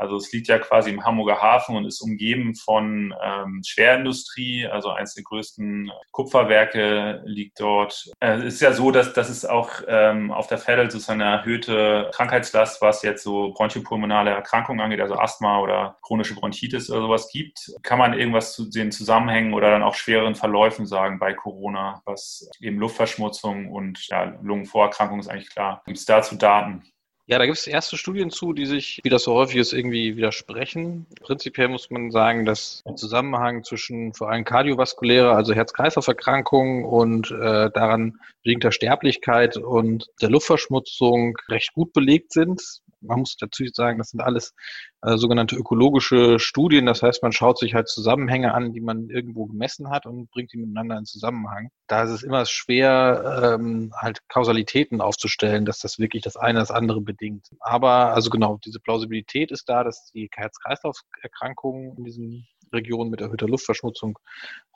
Also 0.00 0.16
es 0.16 0.32
liegt 0.32 0.48
ja 0.48 0.58
quasi 0.58 0.88
im 0.88 1.04
Hamburger 1.04 1.42
Hafen 1.42 1.76
und 1.76 1.84
ist 1.84 2.00
umgeben 2.00 2.54
von 2.54 3.14
ähm, 3.22 3.60
Schwerindustrie. 3.62 4.66
Also 4.66 4.88
eines 4.88 5.12
der 5.14 5.24
größten 5.24 5.90
Kupferwerke 6.10 7.20
liegt 7.26 7.60
dort. 7.60 8.10
Äh, 8.18 8.38
es 8.38 8.54
ist 8.54 8.62
ja 8.62 8.72
so, 8.72 8.90
dass, 8.90 9.12
dass 9.12 9.28
es 9.28 9.44
auch 9.44 9.82
ähm, 9.86 10.30
auf 10.30 10.46
der 10.46 10.56
Fedel 10.56 10.90
sozusagen 10.90 11.20
eine 11.20 11.36
erhöhte 11.36 12.10
Krankheitslast, 12.14 12.80
was 12.80 13.02
jetzt 13.02 13.22
so 13.22 13.52
bronchopulmonale 13.52 14.30
Erkrankungen 14.30 14.80
angeht, 14.80 15.02
also 15.02 15.16
Asthma 15.16 15.60
oder 15.60 15.98
chronische 16.00 16.34
Bronchitis 16.34 16.90
oder 16.90 17.02
sowas 17.02 17.28
gibt. 17.30 17.70
Kann 17.82 17.98
man 17.98 18.18
irgendwas 18.18 18.54
zu 18.54 18.70
den 18.70 18.92
Zusammenhängen 18.92 19.52
oder 19.52 19.70
dann 19.70 19.82
auch 19.82 19.94
schweren 19.94 20.34
Verläufen 20.34 20.86
sagen 20.86 21.18
bei 21.18 21.34
Corona, 21.34 22.00
was 22.06 22.48
eben 22.60 22.78
Luftverschmutzung 22.78 23.70
und 23.70 24.08
ja, 24.08 24.34
Lungenvorerkrankungen 24.40 25.20
ist 25.20 25.28
eigentlich 25.28 25.50
klar. 25.50 25.82
Gibt 25.84 25.98
es 25.98 26.06
dazu 26.06 26.36
Daten? 26.36 26.90
Ja, 27.30 27.38
da 27.38 27.46
gibt 27.46 27.58
es 27.58 27.68
erste 27.68 27.96
Studien 27.96 28.30
zu, 28.30 28.52
die 28.52 28.66
sich, 28.66 28.98
wie 29.04 29.08
das 29.08 29.22
so 29.22 29.34
häufig 29.34 29.58
ist, 29.58 29.72
irgendwie 29.72 30.16
widersprechen. 30.16 31.06
Prinzipiell 31.20 31.68
muss 31.68 31.88
man 31.88 32.10
sagen, 32.10 32.44
dass 32.44 32.82
der 32.84 32.96
Zusammenhang 32.96 33.62
zwischen 33.62 34.12
vor 34.14 34.32
allem 34.32 34.44
kardiovaskulärer, 34.44 35.36
also 35.36 35.54
Herz-Kreislauf-Erkrankungen 35.54 36.84
und 36.84 37.30
äh, 37.30 37.70
daran 37.70 38.18
bedingter 38.42 38.72
Sterblichkeit 38.72 39.56
und 39.56 40.08
der 40.20 40.30
Luftverschmutzung 40.30 41.36
recht 41.48 41.72
gut 41.72 41.92
belegt 41.92 42.32
sind 42.32 42.60
man 43.00 43.20
muss 43.20 43.36
dazu 43.36 43.64
sagen, 43.72 43.98
das 43.98 44.10
sind 44.10 44.20
alles 44.20 44.54
äh, 45.02 45.16
sogenannte 45.16 45.56
ökologische 45.56 46.38
Studien. 46.38 46.86
Das 46.86 47.02
heißt, 47.02 47.22
man 47.22 47.32
schaut 47.32 47.58
sich 47.58 47.74
halt 47.74 47.88
Zusammenhänge 47.88 48.52
an, 48.52 48.72
die 48.72 48.80
man 48.80 49.08
irgendwo 49.08 49.46
gemessen 49.46 49.90
hat 49.90 50.06
und 50.06 50.30
bringt 50.30 50.52
die 50.52 50.58
miteinander 50.58 50.98
in 50.98 51.04
Zusammenhang. 51.06 51.70
Da 51.86 52.02
ist 52.02 52.10
es 52.10 52.22
immer 52.22 52.44
schwer, 52.46 53.56
ähm, 53.58 53.92
halt 53.96 54.20
Kausalitäten 54.28 55.00
aufzustellen, 55.00 55.64
dass 55.64 55.78
das 55.78 55.98
wirklich 55.98 56.22
das 56.22 56.36
eine 56.36 56.58
das 56.58 56.70
andere 56.70 57.00
bedingt. 57.00 57.48
Aber 57.60 58.14
also 58.14 58.30
genau, 58.30 58.58
diese 58.64 58.80
Plausibilität 58.80 59.50
ist 59.50 59.68
da, 59.68 59.84
dass 59.84 60.10
die 60.12 60.28
Herz-Kreislauf-Erkrankungen 60.34 61.96
in 61.96 62.04
diesen 62.04 62.46
Regionen 62.72 63.10
mit 63.10 63.20
erhöhter 63.20 63.48
Luftverschmutzung 63.48 64.18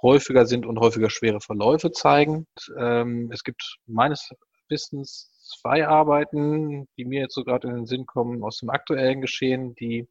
häufiger 0.03 0.47
sind 0.47 0.67
und 0.67 0.81
häufiger 0.81 1.11
schwere 1.11 1.41
Verläufe 1.41 1.93
zeigen. 1.93 2.47
Ähm, 2.79 3.31
es 3.33 3.45
gibt 3.45 3.77
meines 3.87 4.31
Wissens 4.69 5.31
zwei 5.61 5.87
Arbeiten, 5.87 6.89
die 6.97 7.05
mir 7.05 7.21
jetzt 7.21 7.35
so 7.35 7.45
gerade 7.45 7.69
in 7.69 7.75
den 7.75 7.87
Sinn 7.87 8.07
kommen, 8.07 8.43
aus 8.43 8.59
dem 8.59 8.71
aktuellen 8.71 9.21
Geschehen. 9.21 9.75
Die 9.75 10.09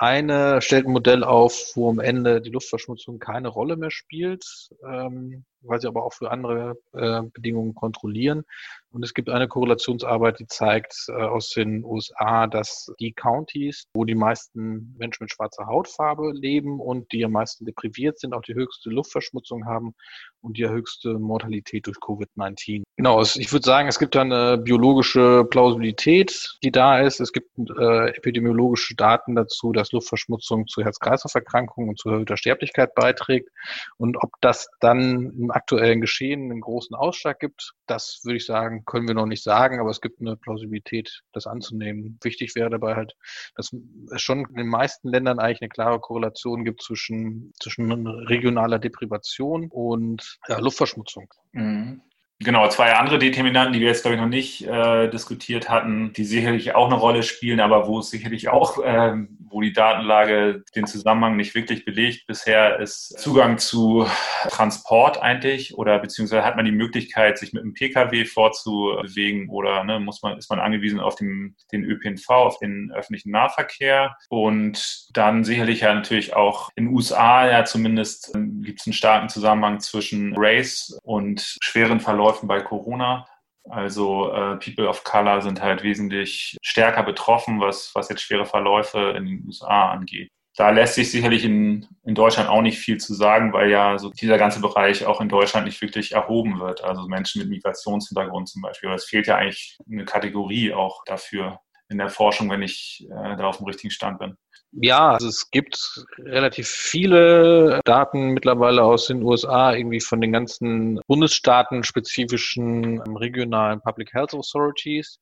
eine 0.00 0.62
stellt 0.62 0.86
ein 0.86 0.92
Modell 0.92 1.24
auf, 1.24 1.72
wo 1.74 1.90
am 1.90 2.00
Ende 2.00 2.40
die 2.40 2.48
Luftverschmutzung 2.48 3.18
keine 3.18 3.48
Rolle 3.48 3.76
mehr 3.76 3.90
spielt, 3.90 4.44
ähm, 4.82 5.44
weil 5.62 5.80
sie 5.80 5.88
aber 5.88 6.04
auch 6.04 6.12
für 6.12 6.30
andere 6.30 6.76
äh, 6.92 7.22
Bedingungen 7.32 7.74
kontrollieren. 7.74 8.44
Und 8.92 9.04
es 9.04 9.14
gibt 9.14 9.30
eine 9.30 9.46
Korrelationsarbeit, 9.46 10.40
die 10.40 10.46
zeigt 10.46 11.06
äh, 11.08 11.12
aus 11.12 11.50
den 11.50 11.84
USA, 11.84 12.46
dass 12.46 12.92
die 12.98 13.12
Counties, 13.12 13.86
wo 13.94 14.04
die 14.04 14.16
meisten 14.16 14.94
Menschen 14.98 15.24
mit 15.24 15.32
schwarzer 15.32 15.66
Hautfarbe 15.66 16.32
leben 16.32 16.80
und 16.80 17.12
die 17.12 17.24
am 17.24 17.32
meisten 17.32 17.64
depriviert 17.64 18.18
sind, 18.18 18.34
auch 18.34 18.42
die 18.42 18.54
höchste 18.54 18.90
Luftverschmutzung 18.90 19.66
haben 19.66 19.94
und 20.40 20.56
die 20.56 20.68
höchste 20.68 21.18
Mortalität 21.18 21.86
durch 21.86 21.98
Covid-19. 21.98 22.82
Genau, 22.96 23.22
ich 23.22 23.52
würde 23.52 23.64
sagen, 23.64 23.88
es 23.88 23.98
gibt 23.98 24.14
da 24.14 24.22
eine 24.22 24.58
biologische 24.58 25.44
Plausibilität, 25.48 26.58
die 26.62 26.70
da 26.70 27.00
ist. 27.00 27.20
Es 27.20 27.32
gibt 27.32 27.48
äh, 27.78 28.08
epidemiologische 28.08 28.94
Daten 28.94 29.36
dazu, 29.36 29.72
dass 29.72 29.92
Luftverschmutzung 29.92 30.66
zu 30.66 30.82
Herz-Kreislauf-Erkrankungen 30.82 31.90
und 31.90 31.98
zu 31.98 32.10
erhöhter 32.10 32.36
Sterblichkeit 32.36 32.94
beiträgt. 32.94 33.48
Und 33.96 34.16
ob 34.16 34.32
das 34.40 34.68
dann 34.80 35.32
im 35.38 35.49
aktuellen 35.50 36.00
Geschehen 36.00 36.50
einen 36.50 36.60
großen 36.60 36.94
Ausschlag 36.94 37.38
gibt, 37.38 37.74
das 37.86 38.20
würde 38.24 38.36
ich 38.36 38.46
sagen, 38.46 38.84
können 38.84 39.08
wir 39.08 39.14
noch 39.14 39.26
nicht 39.26 39.42
sagen, 39.42 39.80
aber 39.80 39.90
es 39.90 40.00
gibt 40.00 40.20
eine 40.20 40.36
Plausibilität, 40.36 41.22
das 41.32 41.46
anzunehmen. 41.46 42.18
Wichtig 42.22 42.54
wäre 42.54 42.70
dabei 42.70 42.96
halt, 42.96 43.14
dass 43.54 43.72
es 44.12 44.22
schon 44.22 44.46
in 44.46 44.54
den 44.54 44.68
meisten 44.68 45.08
Ländern 45.08 45.38
eigentlich 45.38 45.62
eine 45.62 45.68
klare 45.68 46.00
Korrelation 46.00 46.64
gibt 46.64 46.82
zwischen, 46.82 47.52
zwischen 47.60 48.06
regionaler 48.06 48.78
Deprivation 48.78 49.68
und 49.70 50.38
ja, 50.48 50.58
Luftverschmutzung. 50.58 51.32
Mhm. 51.52 52.02
Genau, 52.42 52.66
zwei 52.68 52.94
andere 52.94 53.18
Determinanten, 53.18 53.74
die 53.74 53.80
wir 53.80 53.88
jetzt, 53.88 54.00
glaube 54.00 54.14
ich, 54.14 54.20
noch 54.20 54.26
nicht 54.26 54.66
äh, 54.66 55.10
diskutiert 55.10 55.68
hatten, 55.68 56.14
die 56.14 56.24
sicherlich 56.24 56.74
auch 56.74 56.86
eine 56.86 56.94
Rolle 56.94 57.22
spielen, 57.22 57.60
aber 57.60 57.86
wo 57.86 57.98
es 57.98 58.08
sicherlich 58.08 58.48
auch, 58.48 58.82
äh, 58.82 59.12
wo 59.50 59.60
die 59.60 59.74
Datenlage 59.74 60.64
den 60.74 60.86
Zusammenhang 60.86 61.36
nicht 61.36 61.54
wirklich 61.54 61.84
belegt. 61.84 62.26
Bisher, 62.26 62.80
ist 62.80 63.18
Zugang 63.18 63.58
zu 63.58 64.06
Transport 64.48 65.20
eigentlich 65.20 65.76
oder 65.76 65.98
beziehungsweise 65.98 66.42
hat 66.42 66.56
man 66.56 66.64
die 66.64 66.72
Möglichkeit, 66.72 67.36
sich 67.36 67.52
mit 67.52 67.62
einem 67.62 67.74
Pkw 67.74 68.24
vorzubewegen 68.24 69.50
oder 69.50 69.84
ne, 69.84 70.00
muss 70.00 70.22
man, 70.22 70.38
ist 70.38 70.48
man 70.48 70.60
angewiesen 70.60 70.98
auf 70.98 71.16
den, 71.16 71.56
den 71.72 71.84
ÖPNV, 71.84 72.30
auf 72.30 72.58
den 72.58 72.90
öffentlichen 72.90 73.32
Nahverkehr. 73.32 74.16
Und 74.30 75.08
dann 75.12 75.44
sicherlich 75.44 75.80
ja 75.80 75.92
natürlich 75.92 76.34
auch 76.34 76.70
in 76.74 76.86
den 76.86 76.94
USA 76.94 77.46
ja 77.46 77.66
zumindest 77.66 78.34
äh, 78.34 78.38
gibt 78.62 78.80
es 78.80 78.86
einen 78.86 78.94
starken 78.94 79.28
Zusammenhang 79.28 79.80
zwischen 79.80 80.32
Race 80.38 80.98
und 81.02 81.58
schweren 81.60 82.00
Verläufen 82.00 82.29
Verläufen 82.32 82.48
bei 82.48 82.60
Corona. 82.60 83.26
Also 83.68 84.32
äh, 84.32 84.56
People 84.56 84.88
of 84.88 85.04
Color 85.04 85.42
sind 85.42 85.60
halt 85.60 85.82
wesentlich 85.82 86.56
stärker 86.62 87.02
betroffen, 87.02 87.60
was, 87.60 87.90
was 87.94 88.08
jetzt 88.08 88.22
schwere 88.22 88.46
Verläufe 88.46 89.14
in 89.16 89.26
den 89.26 89.44
USA 89.46 89.90
angeht. 89.90 90.30
Da 90.56 90.70
lässt 90.70 90.94
sich 90.94 91.10
sicherlich 91.10 91.44
in, 91.44 91.86
in 92.04 92.14
Deutschland 92.14 92.48
auch 92.48 92.62
nicht 92.62 92.78
viel 92.78 92.98
zu 92.98 93.14
sagen, 93.14 93.52
weil 93.52 93.70
ja 93.70 93.98
so 93.98 94.10
dieser 94.10 94.36
ganze 94.38 94.60
Bereich 94.60 95.06
auch 95.06 95.20
in 95.20 95.28
Deutschland 95.28 95.66
nicht 95.66 95.80
wirklich 95.80 96.12
erhoben 96.12 96.58
wird. 96.58 96.82
Also 96.82 97.06
Menschen 97.06 97.40
mit 97.40 97.50
Migrationshintergrund 97.50 98.48
zum 98.48 98.62
Beispiel. 98.62 98.90
Es 98.90 99.04
fehlt 99.04 99.26
ja 99.26 99.36
eigentlich 99.36 99.78
eine 99.90 100.04
Kategorie 100.04 100.72
auch 100.72 101.04
dafür. 101.04 101.60
In 101.90 101.98
der 101.98 102.08
Forschung, 102.08 102.48
wenn 102.50 102.62
ich 102.62 103.06
äh, 103.10 103.36
da 103.36 103.48
auf 103.48 103.58
dem 103.58 103.66
richtigen 103.66 103.90
Stand 103.90 104.18
bin. 104.18 104.36
Ja, 104.72 105.10
also 105.10 105.26
es 105.26 105.50
gibt 105.50 106.04
relativ 106.18 106.68
viele 106.68 107.80
Daten 107.84 108.30
mittlerweile 108.30 108.84
aus 108.84 109.08
den 109.08 109.22
USA, 109.22 109.74
irgendwie 109.74 110.00
von 110.00 110.20
den 110.20 110.32
ganzen 110.32 111.00
Bundesstaaten 111.08 111.82
spezifischen 111.82 113.00
regionalen 113.16 113.80
Public 113.80 114.14
Health 114.14 114.32
Authorities, 114.32 115.18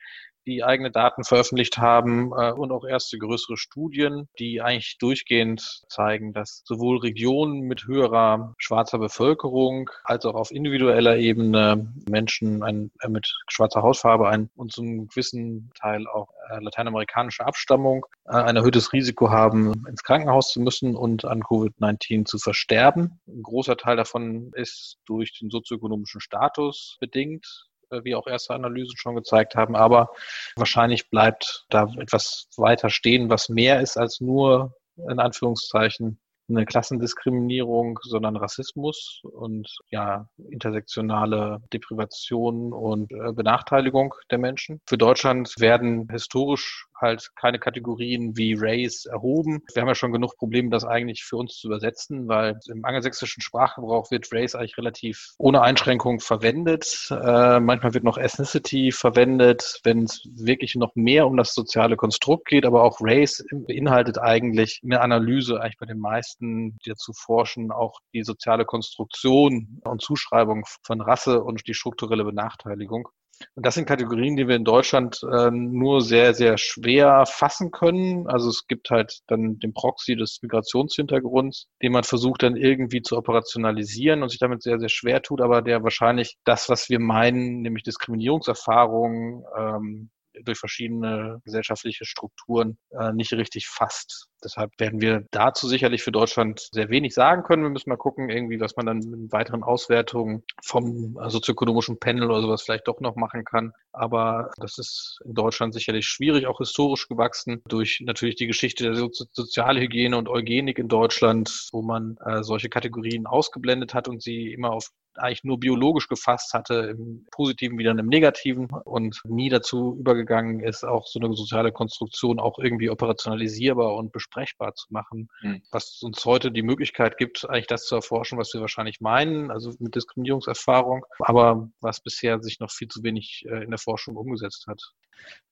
die 0.48 0.64
eigene 0.64 0.90
Daten 0.90 1.24
veröffentlicht 1.24 1.76
haben 1.78 2.32
äh, 2.32 2.52
und 2.52 2.72
auch 2.72 2.84
erste 2.84 3.18
größere 3.18 3.58
Studien, 3.58 4.28
die 4.38 4.62
eigentlich 4.62 4.96
durchgehend 4.98 5.82
zeigen, 5.88 6.32
dass 6.32 6.62
sowohl 6.64 6.98
Regionen 6.98 7.60
mit 7.60 7.86
höherer 7.86 8.54
schwarzer 8.56 8.98
Bevölkerung 8.98 9.90
als 10.04 10.24
auch 10.24 10.34
auf 10.34 10.50
individueller 10.50 11.18
Ebene 11.18 11.92
Menschen 12.08 12.62
ein, 12.62 12.90
äh, 13.02 13.08
mit 13.08 13.30
schwarzer 13.48 13.82
Hautfarbe 13.82 14.28
ein, 14.28 14.48
und 14.56 14.72
zum 14.72 15.08
gewissen 15.08 15.70
Teil 15.78 16.06
auch 16.06 16.30
äh, 16.50 16.58
lateinamerikanische 16.60 17.44
Abstammung 17.44 18.06
äh, 18.24 18.32
ein 18.32 18.56
erhöhtes 18.56 18.92
Risiko 18.94 19.30
haben, 19.30 19.84
ins 19.86 20.02
Krankenhaus 20.02 20.50
zu 20.50 20.60
müssen 20.60 20.96
und 20.96 21.26
an 21.26 21.42
Covid-19 21.42 22.24
zu 22.24 22.38
versterben. 22.38 23.20
Ein 23.26 23.42
großer 23.42 23.76
Teil 23.76 23.96
davon 23.96 24.50
ist 24.54 24.96
durch 25.04 25.38
den 25.38 25.50
sozioökonomischen 25.50 26.22
Status 26.22 26.96
bedingt. 27.00 27.68
Äh, 27.90 28.04
wie 28.04 28.14
auch 28.14 28.26
erste 28.26 28.54
Analysen 28.54 28.96
schon 28.96 29.16
gezeigt 29.16 29.54
haben. 29.54 29.76
Aber 29.76 30.10
wahrscheinlich 30.56 31.10
bleibt 31.10 31.64
da 31.70 31.88
etwas 31.98 32.48
weiter 32.56 32.90
stehen, 32.90 33.30
was 33.30 33.48
mehr 33.48 33.80
ist 33.80 33.96
als 33.96 34.20
nur 34.20 34.74
in 34.96 35.20
Anführungszeichen 35.20 36.18
eine 36.48 36.64
Klassendiskriminierung, 36.64 37.98
sondern 38.02 38.36
Rassismus 38.36 39.20
und 39.22 39.68
ja, 39.90 40.28
intersektionale 40.50 41.60
Deprivation 41.72 42.72
und 42.72 43.12
äh, 43.12 43.32
Benachteiligung 43.32 44.14
der 44.30 44.38
Menschen. 44.38 44.80
Für 44.86 44.96
Deutschland 44.96 45.54
werden 45.58 46.08
historisch 46.10 46.86
halt 47.00 47.30
keine 47.36 47.58
Kategorien 47.58 48.36
wie 48.36 48.54
Race 48.58 49.06
erhoben. 49.06 49.62
Wir 49.72 49.82
haben 49.82 49.88
ja 49.88 49.94
schon 49.94 50.12
genug 50.12 50.36
Probleme, 50.36 50.70
das 50.70 50.84
eigentlich 50.84 51.24
für 51.24 51.36
uns 51.36 51.56
zu 51.56 51.68
übersetzen, 51.68 52.28
weil 52.28 52.58
im 52.66 52.84
angelsächsischen 52.84 53.42
Sprachgebrauch 53.42 54.10
wird 54.10 54.28
Race 54.32 54.54
eigentlich 54.54 54.78
relativ 54.78 55.34
ohne 55.38 55.62
Einschränkung 55.62 56.20
verwendet. 56.20 57.08
Äh, 57.10 57.60
manchmal 57.60 57.94
wird 57.94 58.04
noch 58.04 58.18
Ethnicity 58.18 58.92
verwendet, 58.92 59.80
wenn 59.84 60.04
es 60.04 60.28
wirklich 60.34 60.74
noch 60.74 60.94
mehr 60.94 61.26
um 61.26 61.36
das 61.36 61.54
soziale 61.54 61.96
Konstrukt 61.96 62.46
geht, 62.46 62.66
aber 62.66 62.82
auch 62.82 62.98
Race 63.00 63.44
beinhaltet 63.50 64.18
eigentlich 64.18 64.80
eine 64.84 65.00
Analyse 65.00 65.60
eigentlich 65.60 65.78
bei 65.78 65.86
den 65.86 65.98
meisten, 65.98 66.78
die 66.84 66.90
dazu 66.90 67.12
forschen, 67.12 67.70
auch 67.70 68.00
die 68.12 68.22
soziale 68.22 68.64
Konstruktion 68.64 69.80
und 69.84 70.02
Zuschreibung 70.02 70.64
von 70.82 71.00
Rasse 71.00 71.42
und 71.42 71.66
die 71.66 71.74
strukturelle 71.74 72.24
Benachteiligung. 72.24 73.08
Und 73.54 73.66
das 73.66 73.74
sind 73.74 73.86
Kategorien, 73.86 74.36
die 74.36 74.48
wir 74.48 74.56
in 74.56 74.64
Deutschland 74.64 75.20
äh, 75.30 75.50
nur 75.50 76.00
sehr, 76.00 76.34
sehr 76.34 76.58
schwer 76.58 77.24
fassen 77.26 77.70
können. 77.70 78.26
Also 78.28 78.48
es 78.48 78.66
gibt 78.66 78.90
halt 78.90 79.20
dann 79.26 79.58
den 79.58 79.72
Proxy 79.72 80.16
des 80.16 80.40
Migrationshintergrunds, 80.42 81.68
den 81.82 81.92
man 81.92 82.04
versucht 82.04 82.42
dann 82.42 82.56
irgendwie 82.56 83.02
zu 83.02 83.16
operationalisieren 83.16 84.22
und 84.22 84.30
sich 84.30 84.38
damit 84.38 84.62
sehr, 84.62 84.78
sehr 84.78 84.88
schwer 84.88 85.22
tut, 85.22 85.40
aber 85.40 85.62
der 85.62 85.82
wahrscheinlich 85.82 86.36
das, 86.44 86.68
was 86.68 86.88
wir 86.88 87.00
meinen, 87.00 87.62
nämlich 87.62 87.82
Diskriminierungserfahrungen, 87.84 89.44
ähm, 89.56 90.10
durch 90.44 90.58
verschiedene 90.58 91.40
gesellschaftliche 91.44 92.04
Strukturen 92.04 92.78
äh, 92.90 93.12
nicht 93.12 93.32
richtig 93.32 93.68
fasst. 93.68 94.28
Deshalb 94.42 94.70
werden 94.78 95.00
wir 95.00 95.26
dazu 95.32 95.66
sicherlich 95.66 96.02
für 96.02 96.12
Deutschland 96.12 96.68
sehr 96.72 96.90
wenig 96.90 97.12
sagen 97.12 97.42
können. 97.42 97.64
Wir 97.64 97.70
müssen 97.70 97.90
mal 97.90 97.96
gucken, 97.96 98.30
irgendwie, 98.30 98.60
was 98.60 98.76
man 98.76 98.86
dann 98.86 98.98
mit 98.98 99.32
weiteren 99.32 99.64
Auswertungen 99.64 100.44
vom 100.62 101.18
äh, 101.20 101.28
sozioökonomischen 101.28 101.98
Panel 101.98 102.30
oder 102.30 102.40
sowas 102.40 102.62
vielleicht 102.62 102.86
doch 102.86 103.00
noch 103.00 103.16
machen 103.16 103.44
kann. 103.44 103.72
Aber 103.92 104.50
das 104.58 104.78
ist 104.78 105.18
in 105.24 105.34
Deutschland 105.34 105.74
sicherlich 105.74 106.06
schwierig, 106.06 106.46
auch 106.46 106.58
historisch 106.58 107.08
gewachsen, 107.08 107.62
durch 107.66 108.00
natürlich 108.04 108.36
die 108.36 108.46
Geschichte 108.46 108.84
der 108.84 108.94
so 108.94 109.08
Sozialhygiene 109.10 110.16
und 110.16 110.28
Eugenik 110.28 110.78
in 110.78 110.88
Deutschland, 110.88 111.68
wo 111.72 111.82
man 111.82 112.16
äh, 112.24 112.44
solche 112.44 112.68
Kategorien 112.68 113.26
ausgeblendet 113.26 113.94
hat 113.94 114.08
und 114.08 114.22
sie 114.22 114.52
immer 114.52 114.70
auf 114.70 114.90
eigentlich 115.18 115.44
nur 115.44 115.58
biologisch 115.58 116.08
gefasst 116.08 116.54
hatte, 116.54 116.94
im 116.96 117.26
Positiven 117.32 117.78
wie 117.78 117.84
dann 117.84 117.98
im 117.98 118.06
Negativen 118.06 118.68
und 118.84 119.20
nie 119.24 119.48
dazu 119.48 119.96
übergegangen 119.98 120.27
ist, 120.60 120.84
auch 120.84 121.06
so 121.06 121.18
eine 121.20 121.34
soziale 121.34 121.72
Konstruktion 121.72 122.38
auch 122.38 122.58
irgendwie 122.58 122.90
operationalisierbar 122.90 123.94
und 123.94 124.12
besprechbar 124.12 124.74
zu 124.74 124.86
machen, 124.90 125.28
mhm. 125.42 125.62
was 125.70 126.00
uns 126.02 126.24
heute 126.24 126.50
die 126.50 126.62
Möglichkeit 126.62 127.16
gibt, 127.18 127.48
eigentlich 127.48 127.66
das 127.66 127.86
zu 127.86 127.96
erforschen, 127.96 128.38
was 128.38 128.52
wir 128.54 128.60
wahrscheinlich 128.60 129.00
meinen, 129.00 129.50
also 129.50 129.72
mit 129.78 129.94
Diskriminierungserfahrung, 129.94 131.04
aber 131.20 131.68
was 131.80 132.00
bisher 132.00 132.40
sich 132.42 132.60
noch 132.60 132.70
viel 132.70 132.88
zu 132.88 133.02
wenig 133.02 133.44
äh, 133.48 133.64
in 133.64 133.70
der 133.70 133.78
Forschung 133.78 134.16
umgesetzt 134.16 134.66
hat. 134.68 134.80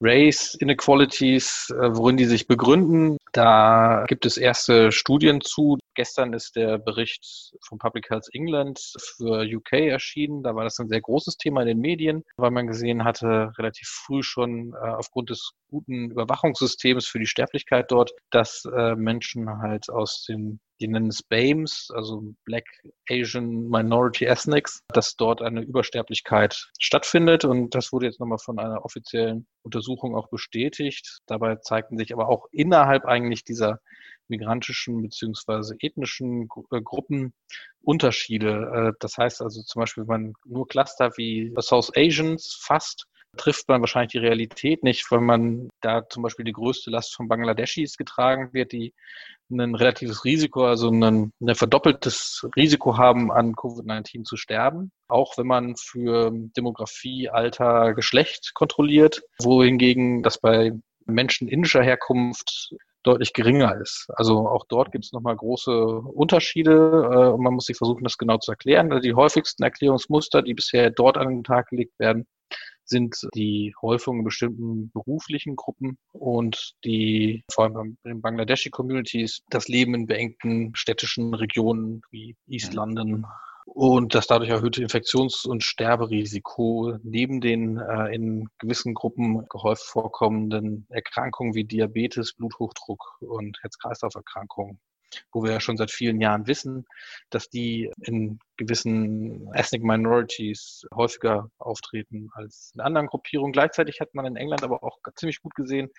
Race 0.00 0.54
Inequalities, 0.60 1.70
äh, 1.70 1.96
worin 1.96 2.16
die 2.16 2.26
sich 2.26 2.46
begründen. 2.46 3.16
Da 3.32 4.04
gibt 4.08 4.26
es 4.26 4.36
erste 4.36 4.92
Studien 4.92 5.40
zu. 5.40 5.78
Gestern 5.94 6.34
ist 6.34 6.56
der 6.56 6.78
Bericht 6.78 7.54
von 7.66 7.78
Public 7.78 8.10
Health 8.10 8.28
England 8.32 8.78
für 9.16 9.42
UK 9.42 9.72
erschienen. 9.72 10.42
Da 10.42 10.54
war 10.54 10.64
das 10.64 10.78
ein 10.78 10.88
sehr 10.88 11.00
großes 11.00 11.38
Thema 11.38 11.62
in 11.62 11.68
den 11.68 11.80
Medien, 11.80 12.22
weil 12.36 12.50
man 12.50 12.66
gesehen 12.66 13.04
hatte, 13.04 13.52
relativ 13.56 13.88
früh 13.88 14.22
schon 14.22 14.74
äh, 14.74 14.88
aufgrund 14.88 15.30
des 15.30 15.52
guten 15.68 16.10
Überwachungssystems 16.10 17.06
für 17.06 17.18
die 17.18 17.26
Sterblichkeit 17.26 17.90
dort, 17.90 18.12
dass 18.30 18.64
äh, 18.76 18.94
Menschen 18.94 19.48
halt 19.62 19.88
aus 19.88 20.26
dem 20.28 20.60
die 20.80 20.88
nennen 20.88 21.08
es 21.08 21.22
BAMES, 21.22 21.90
also 21.94 22.34
Black 22.44 22.64
Asian 23.08 23.68
Minority 23.68 24.26
Ethnics, 24.26 24.82
dass 24.88 25.16
dort 25.16 25.42
eine 25.42 25.62
Übersterblichkeit 25.62 26.70
stattfindet. 26.78 27.44
Und 27.44 27.74
das 27.74 27.92
wurde 27.92 28.06
jetzt 28.06 28.20
nochmal 28.20 28.38
von 28.38 28.58
einer 28.58 28.84
offiziellen 28.84 29.46
Untersuchung 29.62 30.14
auch 30.14 30.28
bestätigt. 30.28 31.20
Dabei 31.26 31.56
zeigten 31.56 31.98
sich 31.98 32.12
aber 32.12 32.28
auch 32.28 32.46
innerhalb 32.50 33.04
eigentlich 33.04 33.44
dieser 33.44 33.80
migrantischen 34.28 35.02
beziehungsweise 35.02 35.76
ethnischen 35.80 36.48
äh, 36.70 36.80
Gruppen 36.82 37.32
Unterschiede. 37.80 38.92
Äh, 38.92 38.96
das 39.00 39.16
heißt 39.16 39.42
also 39.42 39.62
zum 39.62 39.80
Beispiel, 39.80 40.06
wenn 40.08 40.22
man 40.22 40.32
nur 40.44 40.66
Cluster 40.66 41.12
wie 41.16 41.54
South 41.60 41.92
Asians 41.96 42.58
fasst, 42.60 43.06
trifft 43.36 43.68
man 43.68 43.80
wahrscheinlich 43.80 44.12
die 44.12 44.18
Realität 44.18 44.82
nicht, 44.82 45.10
weil 45.10 45.20
man 45.20 45.68
da 45.80 46.08
zum 46.08 46.22
Beispiel 46.22 46.44
die 46.44 46.52
größte 46.52 46.90
Last 46.90 47.14
von 47.14 47.28
Bangladeschis 47.28 47.96
getragen 47.96 48.52
wird, 48.52 48.72
die 48.72 48.94
ein 49.50 49.74
relatives 49.74 50.24
Risiko, 50.24 50.66
also 50.66 50.90
ein, 50.90 51.32
ein 51.40 51.54
verdoppeltes 51.54 52.48
Risiko 52.56 52.98
haben, 52.98 53.30
an 53.30 53.54
Covid-19 53.54 54.24
zu 54.24 54.36
sterben. 54.36 54.90
Auch 55.08 55.38
wenn 55.38 55.46
man 55.46 55.76
für 55.76 56.32
Demografie, 56.56 57.28
Alter, 57.28 57.94
Geschlecht 57.94 58.52
kontrolliert, 58.54 59.22
wohingegen 59.38 60.22
das 60.22 60.38
bei 60.38 60.72
Menschen 61.06 61.48
indischer 61.48 61.82
Herkunft 61.82 62.74
deutlich 63.06 63.32
geringer 63.32 63.80
ist. 63.80 64.08
Also 64.14 64.48
auch 64.48 64.64
dort 64.68 64.90
gibt 64.90 65.04
es 65.04 65.12
nochmal 65.12 65.36
große 65.36 65.70
Unterschiede 65.70 66.72
äh, 66.72 67.32
und 67.32 67.40
man 67.40 67.54
muss 67.54 67.66
sich 67.66 67.76
versuchen, 67.76 68.02
das 68.02 68.18
genau 68.18 68.38
zu 68.38 68.50
erklären. 68.50 68.90
Also 68.90 69.00
die 69.00 69.14
häufigsten 69.14 69.62
Erklärungsmuster, 69.62 70.42
die 70.42 70.54
bisher 70.54 70.90
dort 70.90 71.16
an 71.16 71.28
den 71.28 71.44
Tag 71.44 71.68
gelegt 71.68 71.96
werden, 71.98 72.26
sind 72.86 73.16
die 73.34 73.74
Häufung 73.82 74.18
in 74.18 74.24
bestimmten 74.24 74.90
beruflichen 74.92 75.56
Gruppen 75.56 75.98
und 76.12 76.74
die, 76.84 77.44
vor 77.50 77.64
allem 77.64 77.98
in 78.04 78.20
Bangladeshi 78.20 78.70
Communities, 78.70 79.42
das 79.50 79.68
Leben 79.68 79.94
in 79.94 80.06
beengten 80.06 80.74
städtischen 80.74 81.34
Regionen 81.34 82.02
wie 82.10 82.36
East. 82.46 82.74
London, 82.74 83.26
und 83.66 84.14
das 84.14 84.28
dadurch 84.28 84.50
erhöhte 84.50 84.80
Infektions- 84.80 85.44
und 85.44 85.64
Sterberisiko 85.64 86.98
neben 87.02 87.40
den 87.40 87.78
äh, 87.78 88.14
in 88.14 88.48
gewissen 88.58 88.94
Gruppen 88.94 89.44
gehäuft 89.48 89.82
vorkommenden 89.82 90.86
Erkrankungen 90.88 91.54
wie 91.54 91.64
Diabetes, 91.64 92.34
Bluthochdruck 92.34 93.18
und 93.20 93.58
Herz-Kreislauf-Erkrankungen 93.62 94.78
wo 95.32 95.42
wir 95.42 95.52
ja 95.52 95.60
schon 95.60 95.76
seit 95.76 95.90
vielen 95.90 96.20
Jahren 96.20 96.46
wissen, 96.46 96.84
dass 97.30 97.48
die 97.48 97.90
in 98.02 98.38
gewissen 98.56 99.48
Ethnic 99.54 99.82
Minorities 99.82 100.84
häufiger 100.94 101.50
auftreten 101.58 102.28
als 102.34 102.72
in 102.74 102.80
anderen 102.80 103.06
Gruppierungen. 103.06 103.52
Gleichzeitig 103.52 104.00
hat 104.00 104.14
man 104.14 104.26
in 104.26 104.36
England 104.36 104.62
aber 104.62 104.82
auch 104.82 104.98
ziemlich 105.14 105.40
gut 105.40 105.54
gesehen, 105.54 105.90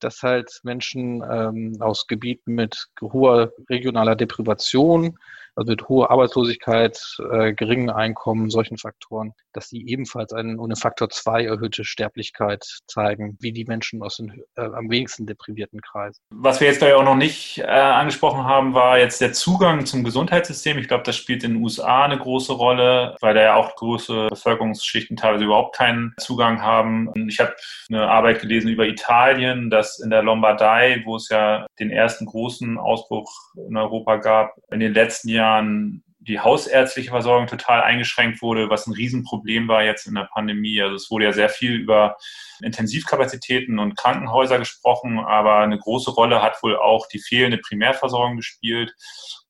dass 0.00 0.22
halt 0.22 0.60
Menschen 0.62 1.22
ähm, 1.28 1.76
aus 1.80 2.06
Gebieten 2.06 2.54
mit 2.54 2.86
hoher 3.00 3.52
regionaler 3.68 4.16
Deprivation 4.16 5.16
also 5.56 5.70
mit 5.72 5.88
hoher 5.88 6.10
Arbeitslosigkeit, 6.10 6.98
äh, 7.30 7.52
geringen 7.52 7.90
Einkommen, 7.90 8.50
solchen 8.50 8.76
Faktoren, 8.76 9.34
dass 9.52 9.68
die 9.68 9.88
ebenfalls 9.88 10.32
einen 10.32 10.58
ohne 10.58 10.76
Faktor 10.76 11.10
2 11.10 11.44
erhöhte 11.44 11.84
Sterblichkeit 11.84 12.64
zeigen, 12.86 13.36
wie 13.40 13.52
die 13.52 13.64
Menschen 13.64 14.02
aus 14.02 14.16
den 14.16 14.42
äh, 14.56 14.62
am 14.62 14.90
wenigsten 14.90 15.26
deprivierten 15.26 15.80
Kreisen. 15.80 16.20
Was 16.30 16.60
wir 16.60 16.68
jetzt 16.68 16.82
da 16.82 16.88
ja 16.88 16.96
auch 16.96 17.04
noch 17.04 17.16
nicht 17.16 17.58
äh, 17.58 17.66
angesprochen 17.66 18.44
haben, 18.44 18.74
war 18.74 18.98
jetzt 18.98 19.20
der 19.20 19.32
Zugang 19.32 19.86
zum 19.86 20.02
Gesundheitssystem. 20.02 20.78
Ich 20.78 20.88
glaube, 20.88 21.04
das 21.04 21.16
spielt 21.16 21.44
in 21.44 21.54
den 21.54 21.62
USA 21.62 22.03
eine 22.04 22.18
große 22.18 22.52
Rolle, 22.52 23.16
weil 23.20 23.34
da 23.34 23.42
ja 23.42 23.54
auch 23.56 23.74
große 23.76 24.28
Bevölkerungsschichten 24.30 25.16
teilweise 25.16 25.44
überhaupt 25.44 25.76
keinen 25.76 26.14
Zugang 26.18 26.62
haben. 26.62 27.10
Ich 27.28 27.40
habe 27.40 27.54
eine 27.88 28.08
Arbeit 28.08 28.40
gelesen 28.40 28.68
über 28.68 28.86
Italien, 28.86 29.70
dass 29.70 30.00
in 30.00 30.10
der 30.10 30.22
Lombardei, 30.22 31.02
wo 31.04 31.16
es 31.16 31.28
ja 31.28 31.66
den 31.80 31.90
ersten 31.90 32.26
großen 32.26 32.78
Ausbruch 32.78 33.30
in 33.68 33.76
Europa 33.76 34.16
gab, 34.16 34.54
in 34.70 34.80
den 34.80 34.94
letzten 34.94 35.28
Jahren 35.28 36.04
die 36.26 36.40
hausärztliche 36.40 37.10
Versorgung 37.10 37.46
total 37.46 37.82
eingeschränkt 37.82 38.40
wurde, 38.40 38.70
was 38.70 38.86
ein 38.86 38.94
Riesenproblem 38.94 39.68
war 39.68 39.84
jetzt 39.84 40.06
in 40.06 40.14
der 40.14 40.28
Pandemie. 40.32 40.80
Also 40.80 40.96
es 40.96 41.10
wurde 41.10 41.26
ja 41.26 41.32
sehr 41.32 41.50
viel 41.50 41.74
über 41.74 42.16
Intensivkapazitäten 42.62 43.78
und 43.78 43.96
Krankenhäuser 43.96 44.58
gesprochen, 44.58 45.18
aber 45.18 45.58
eine 45.58 45.78
große 45.78 46.10
Rolle 46.10 46.42
hat 46.42 46.62
wohl 46.62 46.76
auch 46.76 47.06
die 47.08 47.18
fehlende 47.18 47.58
Primärversorgung 47.58 48.36
gespielt. 48.36 48.94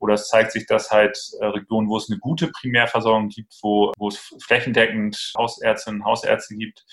Oder 0.00 0.14
es 0.14 0.28
zeigt 0.28 0.52
sich, 0.52 0.66
dass 0.66 0.90
halt 0.90 1.18
äh, 1.40 1.46
Regionen, 1.46 1.88
wo 1.88 1.96
es 1.96 2.10
eine 2.10 2.18
gute 2.18 2.48
Primärversorgung 2.48 3.28
gibt, 3.28 3.54
wo, 3.62 3.92
wo 3.96 4.08
es 4.08 4.34
flächendeckend 4.42 5.32
Hausärztinnen 5.38 6.00
und 6.00 6.06
Hausärzte 6.06 6.56
gibt, 6.56 6.84